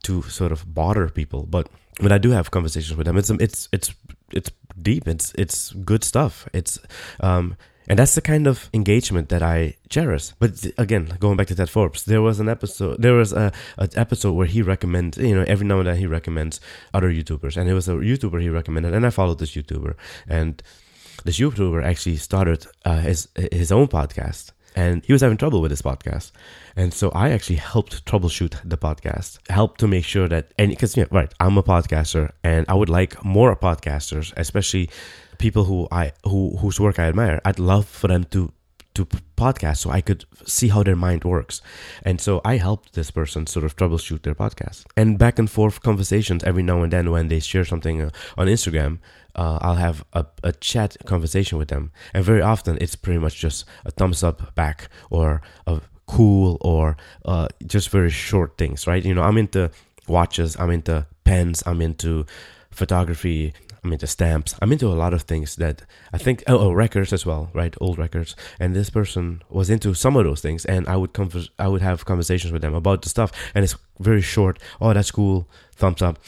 to 0.04 0.22
sort 0.22 0.52
of 0.52 0.74
bother 0.74 1.08
people, 1.08 1.46
but 1.46 1.68
when 2.00 2.12
I 2.12 2.18
do 2.18 2.30
have 2.30 2.50
conversations 2.50 2.96
with 2.96 3.06
them, 3.06 3.16
it's 3.16 3.30
it's 3.30 3.68
it's 3.72 3.94
it's 4.32 4.50
deep. 4.80 5.06
It's 5.06 5.32
it's 5.36 5.72
good 5.72 6.04
stuff. 6.04 6.48
It's 6.52 6.78
um, 7.20 7.56
and 7.88 7.98
that's 7.98 8.14
the 8.14 8.20
kind 8.20 8.46
of 8.46 8.68
engagement 8.72 9.28
that 9.28 9.42
I 9.42 9.76
cherish. 9.88 10.32
But 10.38 10.66
again, 10.78 11.16
going 11.18 11.36
back 11.36 11.48
to 11.48 11.54
Ted 11.54 11.70
Forbes, 11.70 12.04
there 12.04 12.22
was 12.22 12.40
an 12.40 12.48
episode. 12.48 13.02
There 13.02 13.14
was 13.14 13.32
a 13.32 13.52
episode 13.78 14.32
where 14.32 14.46
he 14.46 14.62
recommends, 14.62 15.18
you 15.18 15.34
know, 15.34 15.44
every 15.46 15.66
now 15.66 15.78
and 15.78 15.88
then 15.88 15.96
he 15.96 16.06
recommends 16.06 16.60
other 16.94 17.10
YouTubers, 17.10 17.56
and 17.56 17.68
it 17.68 17.74
was 17.74 17.88
a 17.88 17.92
YouTuber 17.92 18.40
he 18.40 18.48
recommended, 18.48 18.94
and 18.94 19.06
I 19.06 19.10
followed 19.10 19.38
this 19.38 19.54
YouTuber, 19.54 19.94
and 20.28 20.62
this 21.24 21.38
YouTuber 21.38 21.84
actually 21.84 22.16
started 22.16 22.66
uh, 22.84 23.00
his 23.00 23.28
his 23.50 23.70
own 23.72 23.88
podcast, 23.88 24.52
and 24.74 25.04
he 25.04 25.12
was 25.12 25.22
having 25.22 25.36
trouble 25.36 25.60
with 25.60 25.70
his 25.70 25.82
podcast. 25.82 26.32
And 26.76 26.94
so 26.94 27.10
I 27.10 27.30
actually 27.30 27.56
helped 27.56 28.04
troubleshoot 28.04 28.56
the 28.64 28.78
podcast, 28.78 29.38
helped 29.50 29.80
to 29.80 29.88
make 29.88 30.04
sure 30.04 30.28
that, 30.28 30.52
and 30.58 30.70
because, 30.70 30.96
right, 31.10 31.32
I'm 31.38 31.58
a 31.58 31.62
podcaster 31.62 32.30
and 32.42 32.64
I 32.68 32.74
would 32.74 32.88
like 32.88 33.22
more 33.24 33.54
podcasters, 33.56 34.32
especially 34.36 34.88
people 35.42 35.64
who 35.64 35.88
I, 35.90 36.12
who, 36.22 36.56
whose 36.58 36.78
work 36.78 37.00
I 37.00 37.08
admire. 37.08 37.40
I'd 37.44 37.58
love 37.58 37.86
for 37.86 38.06
them 38.06 38.24
to, 38.30 38.52
to 38.94 39.04
podcast 39.36 39.78
so 39.78 39.90
I 39.90 40.00
could 40.00 40.24
see 40.46 40.68
how 40.68 40.84
their 40.84 40.94
mind 40.94 41.24
works. 41.24 41.60
And 42.04 42.20
so 42.20 42.40
I 42.44 42.58
helped 42.58 42.92
this 42.92 43.10
person 43.10 43.48
sort 43.48 43.64
of 43.64 43.74
troubleshoot 43.74 44.22
their 44.22 44.36
podcast 44.36 44.84
and 44.96 45.18
back 45.18 45.40
and 45.40 45.50
forth 45.50 45.82
conversations 45.82 46.44
every 46.44 46.62
now 46.62 46.82
and 46.84 46.92
then 46.92 47.10
when 47.10 47.26
they 47.26 47.40
share 47.40 47.64
something 47.64 48.00
uh, 48.00 48.10
on 48.38 48.46
Instagram. 48.46 49.00
Uh, 49.34 49.58
I'll 49.60 49.82
have 49.88 50.04
a, 50.12 50.26
a 50.44 50.52
chat 50.52 50.96
conversation 51.06 51.58
with 51.58 51.68
them. 51.68 51.90
And 52.14 52.24
very 52.24 52.42
often 52.42 52.78
it's 52.80 52.94
pretty 52.94 53.18
much 53.18 53.40
just 53.40 53.64
a 53.84 53.90
thumbs 53.90 54.22
up 54.22 54.54
back 54.54 54.88
or 55.10 55.42
a 55.66 55.80
cool 56.06 56.58
or 56.60 56.96
uh, 57.24 57.48
just 57.66 57.88
very 57.88 58.10
short 58.10 58.56
things, 58.58 58.86
right? 58.86 59.04
You 59.04 59.14
know, 59.14 59.22
I'm 59.22 59.38
into 59.38 59.72
watches, 60.06 60.56
I'm 60.60 60.70
into 60.70 61.06
pens, 61.24 61.64
I'm 61.66 61.80
into 61.80 62.26
photography, 62.70 63.54
I'm 63.84 63.92
into 63.92 64.06
stamps, 64.06 64.54
I'm 64.60 64.72
into 64.72 64.88
a 64.88 64.94
lot 64.94 65.12
of 65.12 65.22
things 65.22 65.56
that 65.56 65.82
I 66.12 66.18
think, 66.18 66.44
oh, 66.46 66.58
oh 66.58 66.72
records 66.72 67.12
as 67.12 67.26
well, 67.26 67.50
right? 67.52 67.74
Old 67.80 67.98
records. 67.98 68.36
And 68.60 68.76
this 68.76 68.90
person 68.90 69.42
was 69.48 69.70
into 69.70 69.94
some 69.94 70.16
of 70.16 70.24
those 70.24 70.40
things, 70.40 70.64
and 70.64 70.86
I 70.86 70.96
would 70.96 71.12
converse, 71.12 71.50
I 71.58 71.68
would 71.68 71.82
have 71.82 72.04
conversations 72.04 72.52
with 72.52 72.62
them 72.62 72.74
about 72.74 73.02
the 73.02 73.08
stuff, 73.08 73.32
and 73.54 73.64
it's 73.64 73.76
very 73.98 74.22
short. 74.22 74.58
Oh, 74.80 74.92
that's 74.92 75.10
cool, 75.10 75.48
thumbs 75.74 76.02
up. 76.02 76.18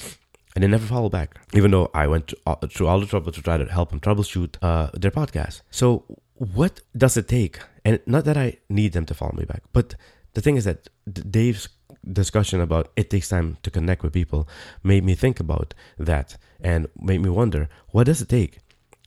And 0.55 0.63
they 0.63 0.69
never 0.69 0.87
follow 0.87 1.09
back, 1.09 1.37
even 1.53 1.73
though 1.73 1.91
I 1.93 2.07
went 2.07 2.33
uh, 2.47 2.55
through 2.69 2.87
all 2.87 3.01
the 3.01 3.07
trouble 3.07 3.33
to 3.33 3.43
try 3.43 3.57
to 3.57 3.65
help 3.65 3.91
them 3.91 3.99
troubleshoot 3.99 4.57
uh, 4.63 4.91
their 4.95 5.11
podcast. 5.11 5.63
So, 5.71 6.05
what 6.35 6.81
does 6.97 7.17
it 7.17 7.27
take 7.27 7.59
and 7.85 8.01
not 8.07 8.25
that 8.25 8.37
I 8.37 8.59
need 8.69 8.93
them 8.93 9.05
to 9.07 9.15
follow 9.15 9.35
me 9.37 9.45
back, 9.45 9.63
but 9.73 9.95
the 10.33 10.41
thing 10.41 10.57
is 10.57 10.65
that 10.65 10.89
Dave's 11.31 11.69
discussion 12.13 12.61
about 12.61 12.91
it 12.97 13.11
takes 13.11 13.29
time 13.29 13.57
to 13.63 13.71
connect 13.71 14.03
with 14.03 14.13
people 14.13 14.49
made 14.83 15.05
me 15.05 15.15
think 15.15 15.41
about 15.41 15.75
that 15.99 16.37
and 16.61 16.87
made 17.01 17.21
me 17.21 17.31
wonder 17.31 17.69
what 17.91 18.05
does 18.05 18.23
it 18.23 18.29
take 18.29 18.59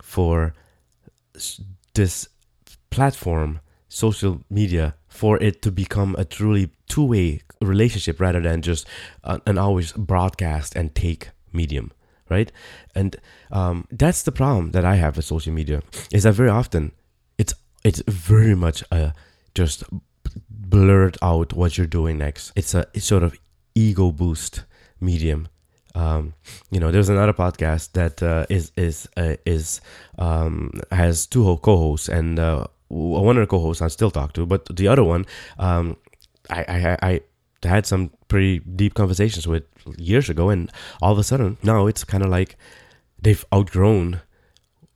for 0.02 0.54
this 1.94 2.30
platform, 2.90 3.60
social 3.90 4.42
media, 4.50 4.96
for 5.08 5.42
it 5.42 5.62
to 5.62 5.72
become 5.72 6.16
a 6.18 6.26
truly 6.26 6.70
two 6.88 7.06
way 7.06 7.42
relationship 7.62 8.20
rather 8.20 8.40
than 8.42 8.62
just 8.62 8.88
an 9.24 9.58
always 9.58 9.92
broadcast 9.94 10.76
and 10.76 10.94
take 10.96 11.30
medium 11.52 11.92
right? 12.30 12.52
And 12.94 13.16
um, 13.52 13.88
that's 13.90 14.24
the 14.24 14.34
problem 14.34 14.72
that 14.72 14.84
i 14.84 14.96
have 14.96 15.16
with 15.16 15.24
social 15.24 15.54
media 15.54 15.82
is 16.12 16.24
that 16.24 16.34
very 16.34 16.50
often 16.50 16.92
it's 17.88 18.02
very 18.08 18.56
much 18.56 18.84
a 18.92 19.14
just 19.56 19.84
blurt 20.50 21.18
out 21.22 21.54
what 21.54 21.78
you're 21.78 21.88
doing 21.88 22.18
next. 22.18 22.52
It's 22.56 22.74
a 22.74 22.88
it's 22.94 23.06
sort 23.06 23.24
of 23.24 23.38
ego 23.76 24.12
boost 24.12 24.64
medium. 25.00 25.48
Um, 25.96 26.34
you 26.70 26.80
know, 26.80 26.92
there's 26.92 27.10
another 27.10 27.34
podcast 27.34 27.94
that 27.94 28.22
uh, 28.22 28.46
is 28.50 28.72
is 28.76 29.08
uh, 29.18 29.36
is 29.46 29.82
um, 30.18 30.72
has 30.92 31.26
two 31.26 31.58
co-hosts, 31.64 32.10
and 32.10 32.40
uh, 32.40 32.68
one 32.90 33.38
of 33.38 33.42
the 33.42 33.48
co-hosts 33.48 33.82
I 33.82 33.88
still 33.88 34.12
talk 34.12 34.34
to, 34.34 34.46
but 34.46 34.76
the 34.76 34.88
other 34.88 35.04
one, 35.04 35.26
um, 35.58 35.98
I, 36.50 36.98
I 37.02 37.22
I 37.64 37.68
had 37.68 37.86
some 37.86 38.12
pretty 38.28 38.60
deep 38.60 38.94
conversations 38.94 39.48
with 39.48 39.64
years 39.98 40.30
ago, 40.30 40.50
and 40.50 40.72
all 41.02 41.12
of 41.12 41.18
a 41.18 41.24
sudden 41.24 41.58
now 41.64 41.88
it's 41.88 42.04
kind 42.04 42.24
of 42.24 42.30
like 42.30 42.58
they've 43.20 43.44
outgrown, 43.54 44.22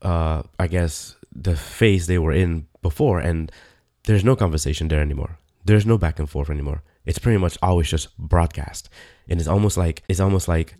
uh, 0.03 0.43
I 0.59 0.67
guess, 0.67 1.15
the 1.31 1.55
phase 1.55 2.07
they 2.07 2.19
were 2.19 2.33
in 2.33 2.67
before, 2.81 3.19
and 3.19 3.51
there's 4.05 4.23
no 4.23 4.35
conversation 4.35 4.87
there 4.87 5.01
anymore. 5.01 5.37
There's 5.63 5.85
no 5.85 5.97
back 5.97 6.19
and 6.19 6.29
forth 6.29 6.49
anymore. 6.49 6.83
It's 7.05 7.19
pretty 7.19 7.37
much 7.37 7.57
always 7.61 7.89
just 7.89 8.17
broadcast, 8.17 8.89
and 9.29 9.39
it's 9.39 9.49
almost 9.49 9.77
like 9.77 10.03
it's 10.07 10.19
almost 10.19 10.47
like 10.47 10.75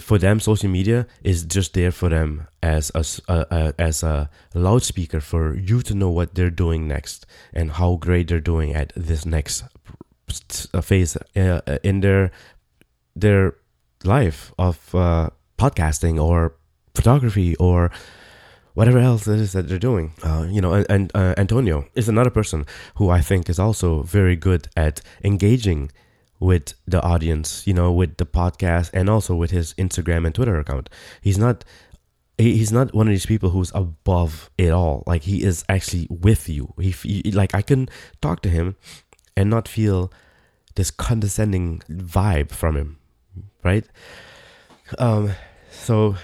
for 0.00 0.18
them, 0.18 0.40
social 0.40 0.68
media 0.68 1.06
is 1.22 1.44
just 1.44 1.74
there 1.74 1.92
for 1.92 2.08
them 2.08 2.48
as 2.62 2.90
a, 2.94 3.74
as 3.78 4.02
a 4.02 4.30
loudspeaker 4.54 5.20
for 5.20 5.56
you 5.56 5.82
to 5.82 5.94
know 5.94 6.10
what 6.10 6.34
they're 6.34 6.50
doing 6.50 6.88
next 6.88 7.26
and 7.52 7.72
how 7.72 7.96
great 7.96 8.28
they're 8.28 8.40
doing 8.40 8.74
at 8.74 8.92
this 8.96 9.26
next 9.26 9.64
phase 10.82 11.16
uh, 11.36 11.60
in 11.82 12.00
their 12.00 12.30
their 13.16 13.56
life 14.04 14.52
of 14.58 14.94
uh, 14.94 15.28
podcasting 15.58 16.22
or 16.22 16.54
photography 16.94 17.56
or 17.56 17.90
whatever 18.74 18.98
else 18.98 19.26
it 19.26 19.40
is 19.40 19.52
that 19.52 19.68
they're 19.68 19.78
doing. 19.78 20.12
Uh, 20.22 20.46
you 20.48 20.60
know, 20.60 20.72
and, 20.74 20.86
and 20.88 21.12
uh, 21.14 21.34
Antonio 21.36 21.86
is 21.94 22.08
another 22.08 22.30
person 22.30 22.66
who 22.96 23.10
I 23.10 23.20
think 23.20 23.48
is 23.48 23.58
also 23.58 24.02
very 24.02 24.36
good 24.36 24.68
at 24.76 25.00
engaging 25.24 25.90
with 26.38 26.72
the 26.86 27.02
audience, 27.02 27.66
you 27.66 27.74
know, 27.74 27.92
with 27.92 28.16
the 28.16 28.26
podcast 28.26 28.90
and 28.94 29.10
also 29.10 29.36
with 29.36 29.50
his 29.50 29.74
Instagram 29.74 30.24
and 30.24 30.34
Twitter 30.34 30.58
account. 30.58 30.88
He's 31.20 31.38
not 31.38 31.64
he's 32.38 32.72
not 32.72 32.94
one 32.94 33.06
of 33.06 33.10
these 33.10 33.26
people 33.26 33.50
who's 33.50 33.70
above 33.74 34.50
it 34.56 34.70
all. 34.70 35.04
Like 35.06 35.22
he 35.22 35.42
is 35.42 35.64
actually 35.68 36.06
with 36.10 36.48
you. 36.48 36.72
He, 36.80 36.90
he 36.90 37.30
like 37.32 37.54
I 37.54 37.62
can 37.62 37.88
talk 38.22 38.40
to 38.42 38.48
him 38.48 38.76
and 39.36 39.50
not 39.50 39.68
feel 39.68 40.10
this 40.74 40.90
condescending 40.90 41.82
vibe 41.90 42.50
from 42.50 42.76
him, 42.76 42.98
right? 43.62 43.84
Um 44.98 45.32
so 45.70 46.16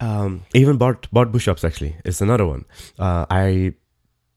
um, 0.00 0.42
even 0.54 0.76
Bart 0.76 1.08
Bart 1.12 1.32
Busschots 1.32 1.64
actually 1.64 1.96
is 2.04 2.20
another 2.20 2.46
one. 2.46 2.64
Uh, 2.98 3.26
I 3.30 3.74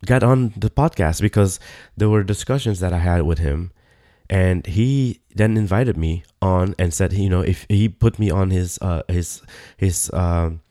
got 0.05 0.23
on 0.23 0.53
the 0.55 0.69
podcast 0.69 1.21
because 1.21 1.59
there 1.97 2.09
were 2.09 2.23
discussions 2.23 2.79
that 2.79 2.93
I 2.93 2.99
had 2.99 3.23
with 3.23 3.39
him, 3.39 3.71
and 4.29 4.65
he 4.65 5.21
then 5.35 5.57
invited 5.57 5.97
me 5.97 6.23
on 6.41 6.75
and 6.77 6.93
said, 6.93 7.13
you 7.13 7.29
know, 7.29 7.41
if 7.41 7.65
he 7.69 7.89
put 7.89 8.19
me 8.19 8.29
on 8.29 8.51
his 8.51 8.77
uh, 8.81 9.03
his 9.07 9.41
his 9.77 10.11
um, 10.13 10.61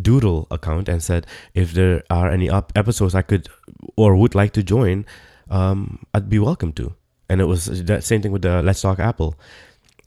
Doodle 0.00 0.46
account 0.50 0.88
and 0.88 1.02
said 1.02 1.26
if 1.54 1.72
there 1.72 2.02
are 2.10 2.30
any 2.30 2.48
up 2.50 2.72
episodes 2.76 3.14
I 3.14 3.22
could 3.22 3.48
or 3.96 4.16
would 4.16 4.34
like 4.34 4.52
to 4.52 4.62
join, 4.62 5.06
um, 5.50 6.04
I'd 6.14 6.28
be 6.28 6.38
welcome 6.38 6.72
to. 6.74 6.94
And 7.28 7.40
it 7.40 7.44
was 7.44 7.84
that 7.84 8.04
same 8.04 8.22
thing 8.22 8.32
with 8.32 8.42
the 8.42 8.62
Let's 8.62 8.80
Talk 8.80 8.98
Apple 8.98 9.34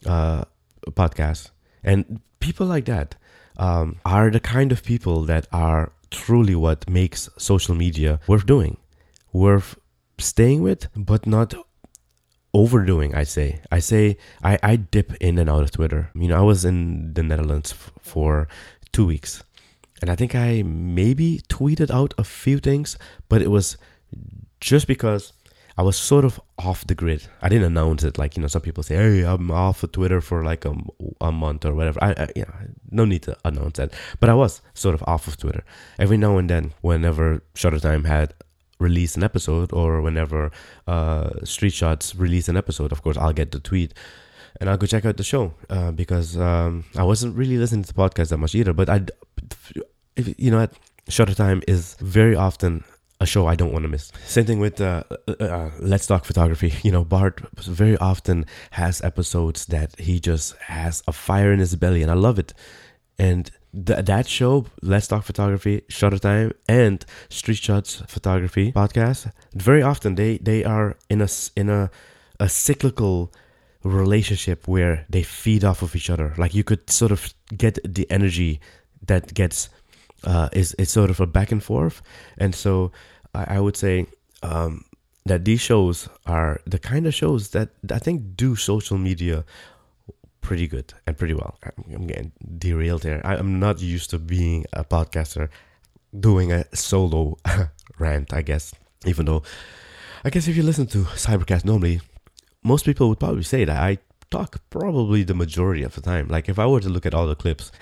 uh, 0.06 0.44
podcast. 0.90 1.50
And 1.84 2.20
people 2.40 2.66
like 2.66 2.84
that 2.86 3.14
um, 3.62 3.96
are 4.04 4.28
the 4.28 4.40
kind 4.40 4.72
of 4.72 4.82
people 4.82 5.22
that 5.22 5.46
are 5.52 5.92
truly 6.10 6.56
what 6.56 6.90
makes 6.90 7.28
social 7.38 7.74
media 7.76 8.18
worth 8.26 8.44
doing, 8.44 8.76
worth 9.32 9.78
staying 10.18 10.62
with, 10.62 10.88
but 10.96 11.26
not 11.26 11.54
overdoing. 12.52 13.14
I 13.14 13.22
say, 13.22 13.60
I 13.70 13.78
say, 13.78 14.16
I, 14.42 14.58
I 14.64 14.74
dip 14.76 15.14
in 15.20 15.38
and 15.38 15.48
out 15.48 15.62
of 15.62 15.70
Twitter. 15.70 16.10
You 16.14 16.28
know, 16.28 16.38
I 16.38 16.46
was 16.52 16.64
in 16.64 17.14
the 17.14 17.22
Netherlands 17.22 17.70
f- 17.72 17.92
for 18.00 18.48
two 18.90 19.06
weeks, 19.06 19.44
and 20.00 20.10
I 20.10 20.16
think 20.16 20.34
I 20.34 20.62
maybe 20.62 21.40
tweeted 21.48 21.90
out 21.90 22.14
a 22.18 22.24
few 22.24 22.58
things, 22.58 22.98
but 23.28 23.42
it 23.42 23.50
was 23.50 23.76
just 24.60 24.88
because 24.88 25.32
I 25.76 25.82
was 25.82 25.96
sort 25.96 26.24
of 26.24 26.40
off 26.58 26.86
the 26.86 26.94
grid. 26.94 27.26
I 27.40 27.48
didn't 27.48 27.64
announce 27.64 28.04
it 28.04 28.18
like 28.18 28.36
you 28.36 28.42
know 28.42 28.48
some 28.48 28.62
people 28.62 28.82
say, 28.82 28.96
"Hey, 28.96 29.22
I'm 29.22 29.50
off 29.50 29.82
of 29.82 29.92
Twitter 29.92 30.20
for 30.20 30.44
like 30.44 30.64
a, 30.64 30.74
a 31.20 31.32
month 31.32 31.64
or 31.64 31.74
whatever." 31.74 32.02
I, 32.02 32.12
I 32.12 32.28
you 32.36 32.42
know, 32.42 32.54
no 32.90 33.04
need 33.04 33.22
to 33.22 33.36
announce 33.44 33.78
that, 33.78 33.92
but 34.20 34.28
I 34.28 34.34
was 34.34 34.60
sort 34.74 34.94
of 34.94 35.02
off 35.06 35.26
of 35.26 35.36
Twitter. 35.36 35.64
Every 35.98 36.16
now 36.16 36.36
and 36.38 36.48
then, 36.48 36.74
whenever 36.80 37.42
Shutter 37.54 37.80
Time 37.80 38.04
had 38.04 38.34
released 38.78 39.16
an 39.16 39.22
episode 39.22 39.72
or 39.72 40.02
whenever 40.02 40.50
uh, 40.86 41.30
Street 41.44 41.72
Shots 41.72 42.14
released 42.14 42.48
an 42.48 42.56
episode, 42.56 42.92
of 42.92 43.02
course, 43.02 43.16
I'll 43.16 43.32
get 43.32 43.52
the 43.52 43.60
tweet 43.60 43.94
and 44.60 44.68
I'll 44.68 44.76
go 44.76 44.86
check 44.86 45.04
out 45.04 45.16
the 45.16 45.24
show 45.24 45.54
uh, 45.70 45.92
because 45.92 46.36
um, 46.36 46.84
I 46.96 47.04
wasn't 47.04 47.36
really 47.36 47.56
listening 47.56 47.84
to 47.84 47.92
the 47.92 47.98
podcast 47.98 48.28
that 48.28 48.38
much 48.38 48.54
either. 48.54 48.72
But 48.72 48.88
I, 48.88 49.02
you 50.16 50.50
know, 50.50 50.68
Shutter 51.08 51.34
Time 51.34 51.62
is 51.66 51.94
very 52.00 52.36
often 52.36 52.84
a 53.22 53.26
show 53.26 53.46
I 53.46 53.54
don't 53.54 53.72
want 53.72 53.84
to 53.84 53.88
miss. 53.88 54.12
Same 54.26 54.44
thing 54.44 54.58
with 54.58 54.80
uh, 54.80 55.04
uh, 55.28 55.32
uh, 55.40 55.70
Let's 55.78 56.06
Talk 56.06 56.24
Photography. 56.24 56.74
You 56.82 56.90
know, 56.90 57.04
Bart 57.04 57.40
very 57.56 57.96
often 57.98 58.44
has 58.72 59.00
episodes 59.02 59.66
that 59.66 59.98
he 59.98 60.18
just 60.18 60.56
has 60.58 61.02
a 61.06 61.12
fire 61.12 61.52
in 61.52 61.60
his 61.60 61.76
belly, 61.76 62.02
and 62.02 62.10
I 62.10 62.14
love 62.14 62.38
it. 62.38 62.52
And 63.18 63.50
th- 63.86 64.04
that 64.06 64.26
show, 64.26 64.66
Let's 64.82 65.06
Talk 65.06 65.24
Photography, 65.24 65.82
Shutter 65.88 66.18
Time, 66.18 66.52
and 66.68 67.04
Street 67.28 67.58
Shots 67.58 68.02
Photography 68.08 68.72
podcast, 68.72 69.30
very 69.54 69.82
often 69.82 70.16
they 70.16 70.38
they 70.38 70.64
are 70.64 70.96
in 71.08 71.20
a 71.22 71.28
in 71.54 71.68
a 71.70 71.90
a 72.40 72.48
cyclical 72.48 73.32
relationship 73.84 74.66
where 74.66 75.06
they 75.08 75.22
feed 75.22 75.64
off 75.64 75.82
of 75.82 75.94
each 75.94 76.10
other. 76.10 76.34
Like 76.36 76.54
you 76.54 76.64
could 76.64 76.90
sort 76.90 77.12
of 77.12 77.32
get 77.56 77.78
the 77.84 78.06
energy 78.10 78.60
that 79.06 79.32
gets 79.34 79.68
uh, 80.24 80.48
is 80.52 80.74
is 80.74 80.90
sort 80.90 81.10
of 81.10 81.20
a 81.20 81.26
back 81.26 81.52
and 81.52 81.62
forth, 81.62 82.02
and 82.38 82.54
so 82.54 82.92
I, 83.34 83.56
I 83.56 83.60
would 83.60 83.76
say 83.76 84.06
um, 84.42 84.84
that 85.24 85.44
these 85.44 85.60
shows 85.60 86.08
are 86.26 86.60
the 86.66 86.78
kind 86.78 87.06
of 87.06 87.14
shows 87.14 87.50
that 87.50 87.70
I 87.90 87.98
think 87.98 88.36
do 88.36 88.56
social 88.56 88.98
media 88.98 89.44
pretty 90.40 90.66
good 90.66 90.92
and 91.06 91.16
pretty 91.16 91.34
well. 91.34 91.58
I'm 91.94 92.06
getting 92.06 92.32
derailed 92.58 93.04
here. 93.04 93.20
I'm 93.24 93.58
not 93.58 93.80
used 93.80 94.10
to 94.10 94.18
being 94.18 94.66
a 94.72 94.84
podcaster 94.84 95.48
doing 96.18 96.52
a 96.52 96.64
solo 96.74 97.38
rant, 97.98 98.34
I 98.34 98.42
guess. 98.42 98.74
Even 99.06 99.26
though, 99.26 99.42
I 100.24 100.30
guess 100.30 100.48
if 100.48 100.56
you 100.56 100.62
listen 100.62 100.86
to 100.88 101.04
Cybercast 101.04 101.64
normally, 101.64 102.00
most 102.62 102.84
people 102.84 103.08
would 103.08 103.20
probably 103.20 103.42
say 103.42 103.64
that 103.64 103.76
I 103.76 103.98
talk 104.30 104.60
probably 104.70 105.22
the 105.22 105.34
majority 105.34 105.82
of 105.82 105.94
the 105.94 106.00
time. 106.00 106.28
Like 106.28 106.48
if 106.48 106.58
I 106.58 106.66
were 106.66 106.80
to 106.80 106.88
look 106.88 107.06
at 107.06 107.14
all 107.14 107.26
the 107.26 107.34
clips, 107.34 107.72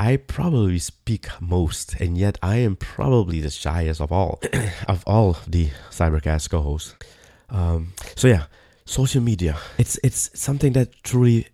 I 0.00 0.16
probably 0.16 0.78
speak 0.78 1.28
most, 1.42 1.94
and 2.00 2.16
yet 2.16 2.38
I 2.42 2.56
am 2.56 2.74
probably 2.74 3.42
the 3.42 3.50
shyest 3.50 4.00
of 4.00 4.10
all 4.10 4.40
of 4.88 5.04
all 5.06 5.36
the 5.46 5.68
Cybercast 5.90 6.48
co-hosts. 6.48 6.94
Um, 7.50 7.92
so 8.16 8.26
yeah, 8.26 8.44
social 8.86 9.20
media. 9.20 9.58
It's 9.76 10.00
it's 10.02 10.30
something 10.32 10.72
that 10.72 10.88
truly 11.02 11.48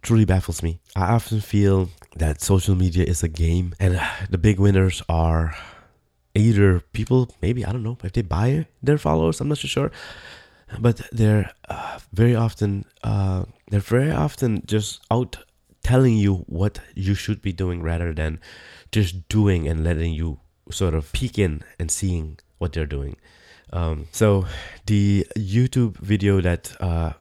truly 0.00 0.24
baffles 0.24 0.62
me. 0.62 0.80
I 0.96 1.12
often 1.12 1.42
feel 1.42 1.90
that 2.16 2.40
social 2.40 2.74
media 2.74 3.04
is 3.04 3.22
a 3.22 3.28
game, 3.28 3.74
and 3.78 4.00
the 4.30 4.38
big 4.38 4.58
winners 4.58 5.02
are 5.06 5.54
either 6.34 6.80
people 6.94 7.28
maybe 7.42 7.66
I 7.66 7.72
don't 7.72 7.82
know 7.82 7.98
if 8.02 8.12
they 8.12 8.22
buy 8.22 8.66
their 8.82 8.96
followers. 8.96 9.42
I'm 9.42 9.48
not 9.48 9.58
so 9.58 9.68
sure, 9.68 9.92
but 10.78 11.02
they're 11.12 11.52
uh, 11.68 11.98
very 12.14 12.34
often 12.34 12.86
uh, 13.04 13.44
they're 13.70 13.80
very 13.80 14.10
often 14.10 14.62
just 14.64 15.02
out 15.10 15.36
telling 15.82 16.16
you 16.16 16.44
what 16.46 16.80
you 16.94 17.14
should 17.14 17.40
be 17.40 17.52
doing 17.52 17.82
rather 17.82 18.12
than 18.12 18.40
just 18.92 19.28
doing 19.28 19.68
and 19.68 19.84
letting 19.84 20.12
you 20.12 20.40
sort 20.70 20.94
of 20.94 21.12
peek 21.12 21.38
in 21.38 21.62
and 21.78 21.90
seeing 21.90 22.38
what 22.58 22.72
they're 22.72 22.86
doing. 22.86 23.16
Um, 23.72 24.06
so 24.12 24.46
the 24.86 25.26
YouTube 25.36 25.96
video 25.98 26.40
that 26.40 26.72
uh, 26.80 27.12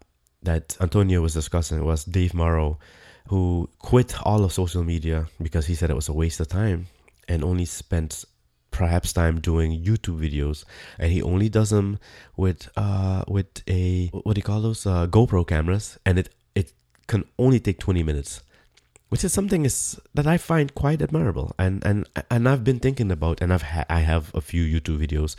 that 0.43 0.77
Antonio 0.81 1.21
was 1.21 1.33
discussing 1.33 1.83
was 1.85 2.03
Dave 2.03 2.33
Morrow, 2.33 2.79
who 3.27 3.69
quit 3.79 4.15
all 4.23 4.43
of 4.43 4.51
social 4.51 4.83
media 4.83 5.27
because 5.41 5.67
he 5.67 5.75
said 5.75 5.89
it 5.89 5.95
was 5.95 6.09
a 6.09 6.13
waste 6.13 6.39
of 6.39 6.47
time 6.47 6.87
and 7.27 7.43
only 7.43 7.65
spent 7.65 8.25
perhaps 8.71 9.13
time 9.13 9.39
doing 9.39 9.83
YouTube 9.83 10.19
videos, 10.19 10.63
and 10.97 11.11
he 11.11 11.21
only 11.21 11.49
does 11.49 11.69
them 11.69 11.99
with 12.35 12.69
uh 12.75 13.23
with 13.27 13.47
a 13.67 14.07
what 14.07 14.35
do 14.35 14.39
you 14.39 14.43
call 14.43 14.61
those? 14.61 14.85
Uh, 14.85 15.07
GoPro 15.07 15.45
cameras, 15.47 15.99
and 16.05 16.17
it 16.19 16.29
it 16.55 16.73
can 17.07 17.25
only 17.37 17.59
take 17.59 17.79
twenty 17.79 18.03
minutes 18.03 18.41
which 19.09 19.23
is 19.23 19.33
something 19.33 19.65
is 19.65 19.99
that 20.13 20.27
I 20.27 20.37
find 20.37 20.73
quite 20.73 21.01
admirable, 21.01 21.53
and 21.57 21.83
and 21.85 22.07
and 22.29 22.47
I've 22.47 22.63
been 22.63 22.79
thinking 22.79 23.11
about, 23.11 23.41
and 23.41 23.51
I've 23.51 23.63
ha- 23.63 23.89
I 23.89 24.01
have 24.01 24.31
a 24.33 24.41
few 24.41 24.63
YouTube 24.63 24.99
videos 25.05 25.35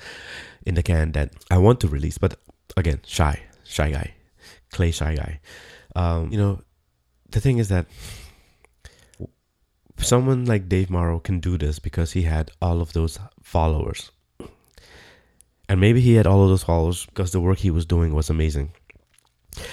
in 0.67 0.75
the 0.75 0.83
can 0.83 1.13
that 1.13 1.33
I 1.51 1.59
want 1.59 1.81
to 1.81 1.89
release, 1.89 2.19
but 2.19 2.35
again, 2.77 3.01
shy, 3.07 3.41
shy 3.65 3.93
guy, 3.93 4.15
clay 4.73 4.91
shy 4.91 5.15
guy. 5.15 5.41
Um, 5.95 6.31
you 6.33 6.39
know, 6.39 6.63
the 7.31 7.41
thing 7.41 7.59
is 7.59 7.69
that 7.69 7.87
someone 9.99 10.47
like 10.47 10.69
Dave 10.69 10.91
Morrow 10.91 11.21
can 11.21 11.41
do 11.41 11.57
this 11.57 11.79
because 11.79 12.13
he 12.13 12.23
had 12.23 12.51
all 12.61 12.81
of 12.81 12.93
those 12.93 13.19
followers, 13.41 14.11
and 15.69 15.81
maybe 15.81 16.01
he 16.01 16.15
had 16.15 16.27
all 16.27 16.43
of 16.43 16.49
those 16.49 16.65
followers 16.65 17.07
because 17.07 17.31
the 17.31 17.41
work 17.41 17.59
he 17.59 17.71
was 17.71 17.87
doing 17.87 18.15
was 18.15 18.31
amazing, 18.31 18.73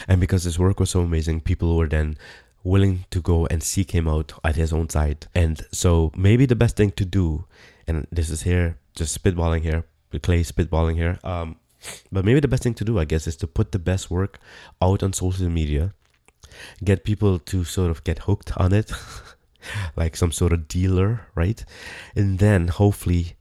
and 0.07 0.21
because 0.21 0.43
his 0.43 0.59
work 0.59 0.79
was 0.79 0.91
so 0.91 1.01
amazing, 1.01 1.41
people 1.41 1.75
were 1.75 1.87
then 1.87 2.15
willing 2.63 3.05
to 3.11 3.21
go 3.21 3.45
and 3.47 3.63
seek 3.63 3.91
him 3.91 4.07
out 4.07 4.33
at 4.43 4.55
his 4.55 4.73
own 4.73 4.89
site. 4.89 5.27
And 5.33 5.65
so 5.71 6.11
maybe 6.15 6.45
the 6.45 6.55
best 6.55 6.75
thing 6.75 6.91
to 6.91 7.05
do, 7.05 7.45
and 7.87 8.07
this 8.11 8.29
is 8.29 8.43
here, 8.43 8.77
just 8.95 9.21
spitballing 9.21 9.61
here, 9.61 9.85
Clay 10.21 10.43
spitballing 10.43 10.95
here. 10.95 11.19
Um, 11.23 11.57
but 12.11 12.25
maybe 12.25 12.39
the 12.39 12.47
best 12.47 12.63
thing 12.63 12.73
to 12.75 12.85
do, 12.85 12.99
I 12.99 13.05
guess, 13.05 13.27
is 13.27 13.35
to 13.37 13.47
put 13.47 13.71
the 13.71 13.79
best 13.79 14.09
work 14.09 14.39
out 14.81 15.03
on 15.03 15.13
social 15.13 15.49
media, 15.49 15.93
get 16.83 17.03
people 17.03 17.39
to 17.39 17.63
sort 17.63 17.91
of 17.91 18.03
get 18.03 18.19
hooked 18.19 18.51
on 18.57 18.73
it, 18.73 18.91
like 19.95 20.15
some 20.15 20.31
sort 20.31 20.53
of 20.53 20.67
dealer, 20.67 21.27
right? 21.35 21.63
And 22.15 22.39
then 22.39 22.67
hopefully 22.67 23.35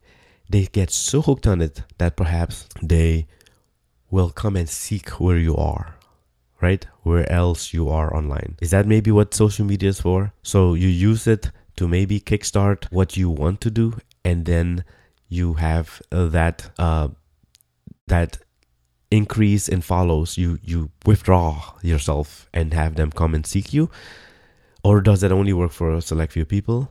they 0.48 0.66
get 0.66 0.90
so 0.90 1.22
hooked 1.22 1.46
on 1.46 1.60
it 1.60 1.82
that 1.98 2.16
perhaps 2.16 2.68
they 2.82 3.26
will 4.10 4.30
come 4.30 4.54
and 4.54 4.68
seek 4.68 5.08
where 5.20 5.38
you 5.38 5.56
are 5.56 5.95
right? 6.60 6.86
Where 7.02 7.30
else 7.30 7.72
you 7.72 7.88
are 7.88 8.14
online. 8.14 8.56
Is 8.60 8.70
that 8.70 8.86
maybe 8.86 9.10
what 9.10 9.34
social 9.34 9.64
media 9.64 9.90
is 9.90 10.00
for? 10.00 10.32
So 10.42 10.74
you 10.74 10.88
use 10.88 11.26
it 11.26 11.50
to 11.76 11.86
maybe 11.86 12.20
kickstart 12.20 12.86
what 12.90 13.16
you 13.16 13.30
want 13.30 13.60
to 13.62 13.70
do, 13.70 13.94
and 14.24 14.46
then 14.46 14.84
you 15.28 15.54
have 15.54 16.00
uh, 16.10 16.26
that 16.26 16.70
uh, 16.78 17.08
that 18.06 18.38
increase 19.10 19.68
in 19.68 19.82
follows. 19.82 20.38
You 20.38 20.58
you 20.62 20.90
withdraw 21.04 21.74
yourself 21.82 22.48
and 22.52 22.72
have 22.74 22.96
them 22.96 23.10
come 23.10 23.34
and 23.34 23.46
seek 23.46 23.72
you, 23.72 23.90
or 24.82 25.00
does 25.00 25.20
that 25.20 25.32
only 25.32 25.52
work 25.52 25.72
for 25.72 25.92
a 25.92 26.00
select 26.00 26.32
few 26.32 26.44
people? 26.44 26.90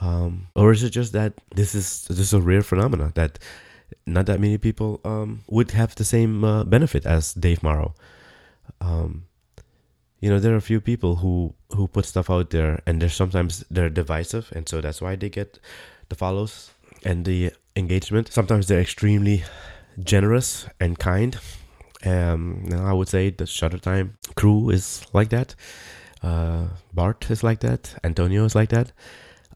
Um, 0.00 0.46
or 0.54 0.72
is 0.72 0.82
it 0.82 0.90
just 0.90 1.12
that 1.12 1.34
this 1.54 1.74
is 1.74 2.04
this 2.08 2.20
is 2.20 2.32
a 2.32 2.40
rare 2.40 2.62
phenomena 2.62 3.12
that 3.14 3.38
not 4.06 4.26
that 4.26 4.40
many 4.40 4.58
people 4.58 5.00
um, 5.04 5.40
would 5.48 5.72
have 5.72 5.94
the 5.94 6.04
same 6.04 6.44
uh, 6.44 6.64
benefit 6.64 7.06
as 7.06 7.32
Dave 7.34 7.62
Morrow? 7.62 7.94
Um, 8.80 9.24
you 10.20 10.30
know 10.30 10.38
there 10.38 10.52
are 10.52 10.56
a 10.56 10.60
few 10.72 10.80
people 10.80 11.16
who 11.16 11.54
who 11.70 11.86
put 11.88 12.04
stuff 12.04 12.30
out 12.30 12.50
there 12.50 12.80
and 12.86 13.00
they're 13.00 13.08
sometimes 13.08 13.64
they're 13.70 13.90
divisive 13.90 14.52
and 14.54 14.68
so 14.68 14.80
that's 14.80 15.00
why 15.00 15.16
they 15.16 15.28
get 15.28 15.58
the 16.08 16.14
follows 16.16 16.70
and 17.04 17.24
the 17.24 17.52
engagement 17.76 18.32
sometimes 18.32 18.66
they're 18.68 18.80
extremely 18.80 19.44
generous 20.02 20.66
and 20.80 20.98
kind 20.98 21.38
um 22.04 22.66
i 22.74 22.92
would 22.92 23.08
say 23.08 23.30
the 23.30 23.46
shutter 23.46 23.78
time 23.78 24.16
crew 24.36 24.70
is 24.70 25.02
like 25.12 25.30
that 25.30 25.54
Uh, 26.22 26.66
Bart 26.92 27.30
is 27.30 27.42
like 27.44 27.60
that. 27.60 27.94
Antonio 28.02 28.44
is 28.44 28.54
like 28.54 28.70
that. 28.70 28.92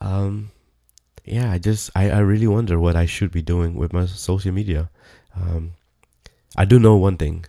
Um, 0.00 0.50
yeah, 1.24 1.52
I 1.52 1.58
just 1.58 1.90
I, 1.94 2.10
I 2.10 2.20
really 2.20 2.46
wonder 2.46 2.78
what 2.78 2.96
I 2.96 3.06
should 3.06 3.32
be 3.32 3.42
doing 3.42 3.74
with 3.74 3.92
my 3.92 4.06
social 4.06 4.52
media. 4.52 4.90
Um, 5.34 5.72
I 6.56 6.64
do 6.64 6.78
know 6.78 6.96
one 6.96 7.16
thing. 7.16 7.46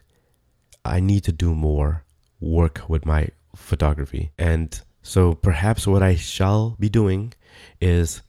I 0.85 0.99
need 0.99 1.23
to 1.25 1.31
do 1.31 1.53
more 1.55 2.03
work 2.39 2.81
with 2.87 3.05
my 3.05 3.29
photography. 3.55 4.31
And 4.37 4.79
so 5.01 5.33
perhaps 5.33 5.87
what 5.87 6.03
I 6.03 6.15
shall 6.15 6.75
be 6.79 6.89
doing 6.89 7.33
is 7.79 8.21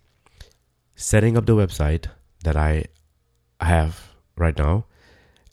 setting 0.95 1.37
up 1.37 1.47
the 1.47 1.57
website 1.57 2.07
that 2.45 2.57
I 2.57 2.85
have 3.61 4.15
right 4.37 4.57
now 4.57 4.85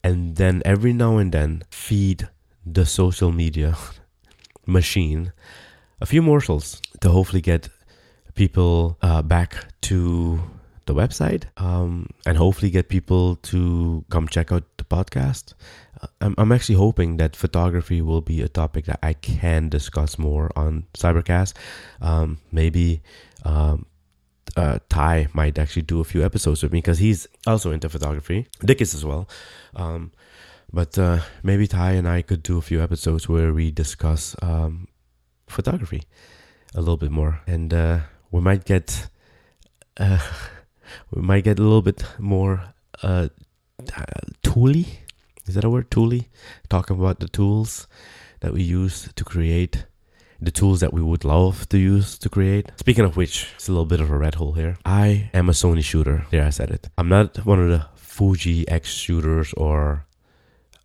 and 0.04 0.36
then 0.36 0.62
every 0.64 0.92
now 0.92 1.16
and 1.18 1.32
then 1.32 1.62
feed 1.70 2.28
the 2.66 2.84
social 2.84 3.32
media 3.32 3.76
machine 4.66 5.32
a 6.00 6.06
few 6.06 6.22
morsels 6.22 6.80
to 7.00 7.10
hopefully 7.10 7.40
get 7.40 7.68
people 8.34 8.98
uh, 9.02 9.22
back 9.22 9.66
to 9.80 10.40
the 10.86 10.94
website 10.94 11.44
um, 11.56 12.08
and 12.26 12.36
hopefully 12.36 12.70
get 12.70 12.88
people 12.88 13.36
to 13.36 14.04
come 14.10 14.28
check 14.28 14.52
out 14.52 14.64
the 14.76 14.84
podcast. 14.84 15.54
Uh, 16.00 16.06
I'm, 16.20 16.34
I'm 16.38 16.52
actually 16.52 16.76
hoping 16.76 17.16
that 17.18 17.36
photography 17.36 18.00
will 18.00 18.20
be 18.20 18.42
a 18.42 18.48
topic 18.48 18.86
that 18.86 18.98
I 19.02 19.14
can 19.14 19.68
discuss 19.68 20.18
more 20.18 20.50
on 20.56 20.86
Cybercast. 20.94 21.54
Um, 22.00 22.38
maybe 22.50 23.02
um, 23.44 23.86
uh, 24.56 24.78
Ty 24.88 25.28
might 25.32 25.58
actually 25.58 25.82
do 25.82 26.00
a 26.00 26.04
few 26.04 26.24
episodes 26.24 26.62
with 26.62 26.72
me 26.72 26.78
because 26.78 26.98
he's 26.98 27.26
also 27.46 27.70
into 27.70 27.88
photography. 27.88 28.46
Dick 28.64 28.80
is 28.80 28.94
as 28.94 29.04
well. 29.04 29.28
Um, 29.74 30.12
but 30.72 30.98
uh, 30.98 31.20
maybe 31.42 31.66
Ty 31.66 31.92
and 31.92 32.08
I 32.08 32.22
could 32.22 32.42
do 32.42 32.58
a 32.58 32.62
few 32.62 32.82
episodes 32.82 33.28
where 33.28 33.52
we 33.52 33.70
discuss 33.70 34.34
um, 34.40 34.88
photography 35.46 36.02
a 36.74 36.80
little 36.80 36.96
bit 36.96 37.10
more, 37.10 37.40
and 37.46 37.72
uh, 37.74 38.00
we 38.30 38.40
might 38.40 38.64
get 38.64 39.08
uh, 39.98 40.18
we 41.10 41.22
might 41.22 41.44
get 41.44 41.58
a 41.58 41.62
little 41.62 41.82
bit 41.82 42.04
more 42.18 42.74
uh, 43.02 43.28
tooly. 44.42 44.86
Is 45.46 45.54
that 45.54 45.64
a 45.64 45.70
word? 45.70 45.90
Tooly. 45.90 46.28
Talking 46.68 46.98
about 46.98 47.20
the 47.20 47.28
tools 47.28 47.86
that 48.40 48.52
we 48.52 48.62
use 48.62 49.08
to 49.14 49.24
create 49.24 49.84
the 50.42 50.50
tools 50.50 50.80
that 50.80 50.92
we 50.92 51.00
would 51.00 51.24
love 51.24 51.68
to 51.68 51.78
use 51.78 52.18
to 52.18 52.28
create. 52.28 52.72
Speaking 52.76 53.04
of 53.04 53.16
which, 53.16 53.48
it's 53.54 53.68
a 53.68 53.72
little 53.72 53.86
bit 53.86 54.00
of 54.00 54.10
a 54.10 54.18
red 54.18 54.34
hole 54.34 54.52
here. 54.52 54.76
I 54.84 55.30
am 55.32 55.48
a 55.48 55.52
Sony 55.52 55.84
shooter. 55.84 56.26
There, 56.30 56.44
I 56.44 56.50
said 56.50 56.70
it. 56.70 56.88
I'm 56.98 57.08
not 57.08 57.46
one 57.46 57.60
of 57.60 57.68
the 57.68 57.86
Fuji 57.94 58.68
X 58.68 58.88
shooters 58.88 59.52
or 59.54 60.04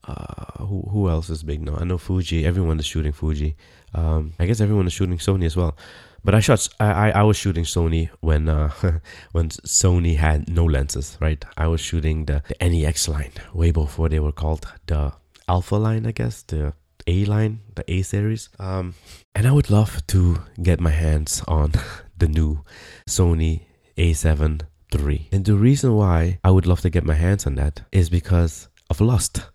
uh, 0.07 0.63
who 0.63 0.81
who 0.91 1.09
else 1.09 1.29
is 1.29 1.43
big 1.43 1.61
now? 1.61 1.75
I 1.75 1.83
know 1.83 1.97
Fuji. 1.97 2.45
Everyone 2.45 2.79
is 2.79 2.85
shooting 2.85 3.11
Fuji. 3.11 3.55
Um, 3.93 4.33
I 4.39 4.45
guess 4.45 4.61
everyone 4.61 4.87
is 4.87 4.93
shooting 4.93 5.17
Sony 5.17 5.45
as 5.45 5.57
well. 5.57 5.75
But 6.23 6.35
I 6.35 6.39
shot. 6.39 6.67
I, 6.79 7.11
I, 7.11 7.23
was 7.23 7.37
shooting 7.37 7.63
Sony 7.63 8.09
when 8.19 8.49
uh, 8.49 8.71
when 9.31 9.49
Sony 9.49 10.17
had 10.17 10.49
no 10.49 10.65
lenses. 10.65 11.17
Right. 11.21 11.43
I 11.55 11.67
was 11.67 11.81
shooting 11.81 12.25
the, 12.25 12.43
the 12.47 12.69
NEX 12.69 13.07
line 13.07 13.31
way 13.53 13.71
before 13.71 14.09
they 14.09 14.19
were 14.19 14.31
called 14.31 14.67
the 14.87 15.13
Alpha 15.47 15.75
line. 15.75 16.05
I 16.05 16.11
guess 16.11 16.41
the 16.43 16.73
a 17.07 17.25
line, 17.25 17.61
the 17.75 17.89
A 17.91 18.01
series. 18.01 18.49
Um, 18.59 18.93
and 19.33 19.47
I 19.47 19.51
would 19.51 19.69
love 19.69 20.05
to 20.07 20.41
get 20.61 20.79
my 20.79 20.91
hands 20.91 21.41
on 21.47 21.71
the 22.17 22.27
new 22.27 22.63
Sony 23.07 23.61
A7 23.97 24.61
III. 24.93 25.29
And 25.31 25.45
the 25.45 25.55
reason 25.55 25.95
why 25.95 26.39
I 26.43 26.51
would 26.51 26.67
love 26.67 26.81
to 26.81 26.89
get 26.89 27.05
my 27.05 27.13
hands 27.13 27.47
on 27.47 27.55
that 27.55 27.83
is 27.91 28.09
because 28.09 28.67
of 28.89 28.99
Lust. 28.99 29.45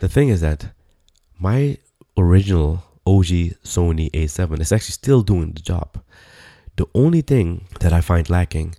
The 0.00 0.08
thing 0.08 0.28
is 0.28 0.40
that 0.40 0.72
my 1.38 1.78
original 2.16 2.82
OG 3.06 3.54
Sony 3.64 4.10
A7 4.10 4.60
is 4.60 4.72
actually 4.72 4.92
still 4.92 5.22
doing 5.22 5.52
the 5.52 5.62
job. 5.62 6.02
The 6.76 6.86
only 6.94 7.22
thing 7.22 7.66
that 7.80 7.92
I 7.92 8.00
find 8.00 8.28
lacking 8.28 8.74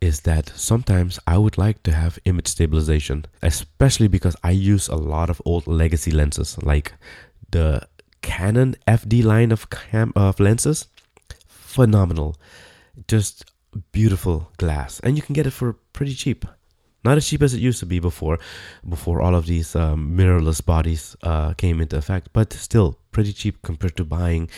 is 0.00 0.20
that 0.20 0.52
sometimes 0.54 1.18
I 1.26 1.38
would 1.38 1.58
like 1.58 1.82
to 1.84 1.92
have 1.92 2.18
image 2.24 2.46
stabilization, 2.48 3.26
especially 3.42 4.08
because 4.08 4.36
I 4.42 4.50
use 4.50 4.88
a 4.88 4.96
lot 4.96 5.30
of 5.30 5.42
old 5.44 5.66
legacy 5.66 6.10
lenses, 6.10 6.56
like 6.62 6.92
the 7.50 7.88
Canon 8.22 8.76
FD 8.86 9.24
line 9.24 9.52
of 9.52 9.70
cam 9.70 10.12
of 10.16 10.40
lenses. 10.40 10.86
Phenomenal, 11.46 12.36
just 13.08 13.44
beautiful 13.92 14.50
glass, 14.56 15.00
and 15.00 15.16
you 15.16 15.22
can 15.22 15.34
get 15.34 15.46
it 15.46 15.50
for 15.50 15.74
pretty 15.92 16.14
cheap. 16.14 16.46
Not 17.04 17.18
as 17.18 17.28
cheap 17.28 17.42
as 17.42 17.54
it 17.54 17.60
used 17.60 17.80
to 17.80 17.86
be 17.86 17.98
before, 17.98 18.38
before 18.88 19.20
all 19.20 19.34
of 19.34 19.46
these 19.46 19.76
um, 19.76 20.16
mirrorless 20.16 20.64
bodies 20.64 21.16
uh, 21.22 21.52
came 21.54 21.80
into 21.80 21.96
effect, 21.96 22.30
but 22.32 22.52
still 22.52 22.98
pretty 23.12 23.32
cheap 23.32 23.62
compared 23.62 23.96
to 23.96 24.04
buying 24.04 24.48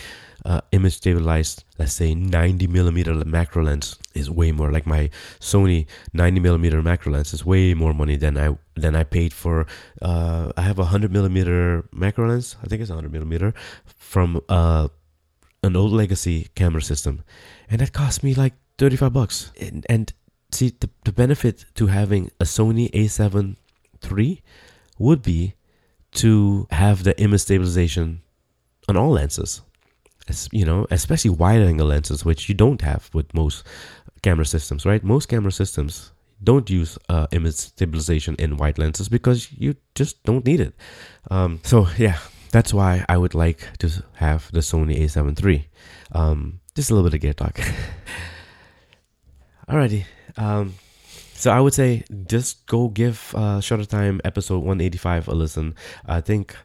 uh, 0.44 0.61
image 0.70 0.94
stabilized, 0.94 1.64
let's 1.76 1.92
say 1.92 2.14
90 2.14 2.68
millimeter 2.68 3.12
macro 3.24 3.64
lens 3.64 3.98
is 4.14 4.30
way 4.30 4.52
more. 4.52 4.70
Like 4.70 4.87
my 4.87 5.11
Sony 5.40 5.87
90 6.12 6.40
millimeter 6.40 6.82
macro 6.82 7.12
lens 7.12 7.35
is 7.35 7.44
way 7.44 7.74
more 7.74 7.92
money 7.92 8.16
than 8.16 8.38
I 8.38 8.56
than 8.76 8.94
I 8.94 9.02
paid 9.02 9.32
for. 9.32 9.66
Uh, 10.00 10.52
I 10.56 10.62
have 10.62 10.78
a 10.78 10.82
100 10.82 11.11
millimeter 11.11 11.88
macro 11.92 12.28
lens. 12.28 12.56
I 12.62 12.68
think 12.68 12.80
it's 12.80 12.90
100 12.90 13.12
millimeter 13.12 13.54
from 13.85 14.40
uh, 14.48 14.87
an 15.64 15.74
old 15.74 15.92
legacy 15.92 16.48
camera 16.54 16.82
system, 16.82 17.24
and 17.68 17.80
that 17.80 17.92
cost 17.92 18.22
me 18.22 18.35
like 18.35 18.54
35 18.78 19.12
bucks. 19.12 19.52
And, 19.61 19.85
and 19.88 20.12
see, 20.50 20.72
the, 20.80 20.88
the 21.04 21.12
benefit 21.12 21.66
to 21.74 21.87
having 21.87 22.30
a 22.40 22.44
Sony 22.44 22.90
A7 22.92 23.56
III 24.11 24.42
would 24.98 25.22
be 25.22 25.54
to 26.12 26.66
have 26.70 27.04
the 27.04 27.18
image 27.20 27.42
stabilization 27.42 28.22
on 28.88 28.96
all 28.96 29.11
lenses 29.11 29.61
you 30.50 30.64
know, 30.64 30.87
especially 30.90 31.30
wide 31.30 31.61
angle 31.61 31.87
lenses, 31.87 32.24
which 32.24 32.48
you 32.48 32.54
don't 32.54 32.82
have 32.82 33.11
with 33.12 33.32
most 33.35 33.64
camera 34.22 34.46
systems, 34.46 34.85
right? 34.85 35.04
Most 35.04 35.26
camera 35.26 35.52
systems 35.52 36.12
don't 36.42 36.68
use 36.68 36.98
uh, 37.09 37.26
image 37.32 37.54
stabilization 37.54 38.35
in 38.38 38.56
wide 38.56 38.78
lenses 38.78 39.09
because 39.09 39.52
you 39.52 39.76
just 39.94 40.22
don't 40.24 40.44
need 40.44 40.61
it. 40.61 40.74
Um, 41.30 41.61
so 41.62 41.88
yeah, 41.96 42.18
that's 42.50 42.74
why 42.74 43.04
I 43.09 43.16
would 43.16 43.35
like 43.35 43.78
to 43.78 44.04
have 44.14 44.50
the 44.52 44.61
Sony 44.61 45.00
A7 45.00 45.44
III. 45.44 45.68
Um, 46.12 46.61
just 46.74 46.90
a 46.90 46.94
little 46.94 47.09
bit 47.09 47.14
of 47.14 47.20
gear 47.20 47.32
talk. 47.32 47.59
Alrighty. 49.68 50.04
Um, 50.37 50.75
so 51.35 51.51
I 51.51 51.61
would 51.61 51.75
say 51.75 52.05
just 52.27 52.66
go 52.66 52.88
give 52.88 53.35
uh, 53.35 53.61
Shutter 53.61 53.85
Time 53.85 54.20
episode 54.25 54.59
185 54.59 55.29
a 55.29 55.35
listen. 55.35 55.75
I 56.07 56.20
think 56.20 56.57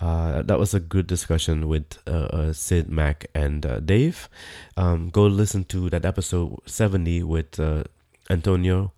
uh, 0.00 0.42
that 0.42 0.58
was 0.58 0.74
a 0.74 0.80
good 0.80 1.06
discussion 1.06 1.66
with 1.68 1.98
uh, 2.06 2.28
uh, 2.30 2.52
Sid, 2.52 2.88
Mac, 2.88 3.26
and 3.34 3.64
uh, 3.64 3.80
Dave. 3.80 4.28
Um, 4.76 5.10
go 5.10 5.26
listen 5.26 5.64
to 5.66 5.90
that 5.90 6.04
episode 6.04 6.60
70 6.66 7.22
with 7.24 7.58
uh, 7.58 7.84
Antonio 8.30 8.92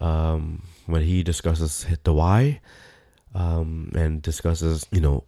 um, 0.00 0.62
when 0.86 1.02
he 1.02 1.22
discusses 1.22 1.84
the 2.04 2.12
why 2.12 2.60
um, 3.34 3.92
and 3.94 4.22
discusses, 4.22 4.86
you 4.90 5.00
know, 5.00 5.24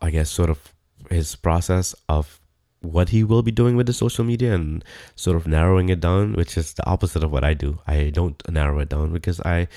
I 0.00 0.10
guess 0.10 0.30
sort 0.30 0.50
of 0.50 0.72
his 1.10 1.36
process 1.36 1.94
of 2.08 2.40
what 2.92 3.10
he 3.10 3.24
will 3.24 3.42
be 3.42 3.50
doing 3.50 3.76
with 3.76 3.86
the 3.86 3.92
social 3.92 4.24
media 4.24 4.54
and 4.54 4.84
sort 5.14 5.36
of 5.36 5.46
narrowing 5.46 5.88
it 5.88 6.00
down, 6.00 6.34
which 6.34 6.56
is 6.56 6.74
the 6.74 6.86
opposite 6.86 7.22
of 7.22 7.32
what 7.32 7.44
I 7.44 7.54
do. 7.54 7.78
I 7.86 8.10
don't 8.10 8.40
narrow 8.48 8.78
it 8.80 8.88
down 8.88 9.12
because 9.12 9.40
I, 9.40 9.68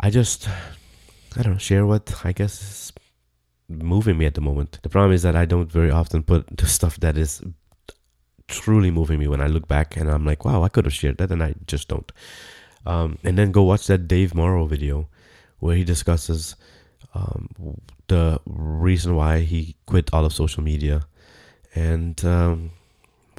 I 0.00 0.10
just, 0.10 0.48
I 1.36 1.42
don't 1.42 1.54
know, 1.54 1.58
share 1.58 1.86
what 1.86 2.14
I 2.24 2.32
guess 2.32 2.62
is 2.62 2.92
moving 3.68 4.18
me 4.18 4.26
at 4.26 4.34
the 4.34 4.40
moment. 4.40 4.78
The 4.82 4.88
problem 4.88 5.12
is 5.12 5.22
that 5.22 5.36
I 5.36 5.44
don't 5.44 5.70
very 5.70 5.90
often 5.90 6.22
put 6.22 6.46
the 6.56 6.66
stuff 6.66 6.98
that 7.00 7.16
is 7.16 7.42
truly 8.46 8.90
moving 8.90 9.18
me 9.18 9.28
when 9.28 9.40
I 9.40 9.46
look 9.46 9.68
back 9.68 9.96
and 9.96 10.10
I'm 10.10 10.24
like, 10.24 10.44
wow, 10.44 10.62
I 10.62 10.68
could 10.68 10.84
have 10.84 10.94
shared 10.94 11.18
that, 11.18 11.30
and 11.30 11.42
I 11.42 11.54
just 11.66 11.88
don't. 11.88 12.10
Um, 12.86 13.18
and 13.24 13.38
then 13.38 13.50
go 13.50 13.62
watch 13.62 13.86
that 13.86 14.06
Dave 14.06 14.34
Morrow 14.34 14.66
video 14.66 15.08
where 15.58 15.74
he 15.74 15.84
discusses 15.84 16.54
um, 17.14 17.48
the 18.08 18.38
reason 18.44 19.14
why 19.14 19.40
he 19.40 19.76
quit 19.86 20.12
all 20.12 20.24
of 20.24 20.32
social 20.32 20.62
media 20.62 21.06
and 21.74 22.24
um, 22.24 22.70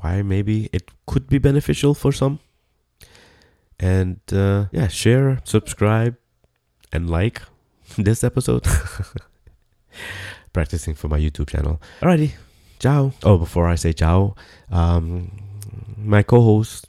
why 0.02 0.22
maybe 0.22 0.70
it 0.74 0.92
could 1.06 1.28
be 1.28 1.38
beneficial 1.38 1.94
for 1.94 2.12
some. 2.12 2.40
And 3.80 4.20
uh, 4.32 4.66
yeah, 4.72 4.88
share, 4.88 5.42
subscribe, 5.44 6.16
and 6.92 7.10
like 7.10 7.42
this 7.98 8.24
episode. 8.24 8.66
practicing 10.56 10.96
for 10.96 11.10
my 11.10 11.20
YouTube 11.20 11.50
channel. 11.50 11.82
Alrighty, 12.02 12.32
ciao. 12.80 13.12
Oh, 13.24 13.38
before 13.38 13.68
I 13.68 13.76
say 13.76 13.92
ciao, 13.92 14.36
um, 14.72 15.30
my 15.98 16.24
co-hosts 16.24 16.86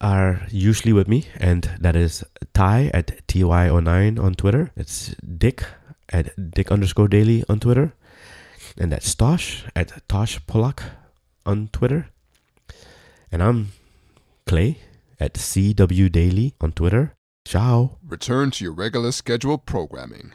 are 0.00 0.42
usually 0.50 0.92
with 0.92 1.06
me, 1.06 1.28
and 1.38 1.70
that 1.78 1.94
is 1.94 2.24
Ty 2.52 2.90
at 2.92 3.26
ty09 3.28 4.18
on 4.18 4.34
Twitter. 4.34 4.72
It's 4.76 5.14
Dick 5.22 5.62
at 6.10 6.34
Dick 6.50 6.72
underscore 6.72 7.06
Daily 7.06 7.44
on 7.48 7.60
Twitter, 7.60 7.94
and 8.78 8.92
that's 8.92 9.14
Tosh 9.14 9.64
at 9.74 10.06
Tosh 10.08 10.40
Polak 10.46 10.82
on 11.46 11.68
Twitter, 11.72 12.08
and 13.30 13.42
I'm 13.42 13.72
Clay 14.46 14.78
at 15.20 15.34
CW 15.34 16.10
Daily 16.10 16.54
on 16.60 16.72
Twitter. 16.72 17.14
Ciao. 17.46 17.98
Return 18.06 18.50
to 18.52 18.64
your 18.64 18.72
regular 18.72 19.12
scheduled 19.12 19.66
programming. 19.66 20.32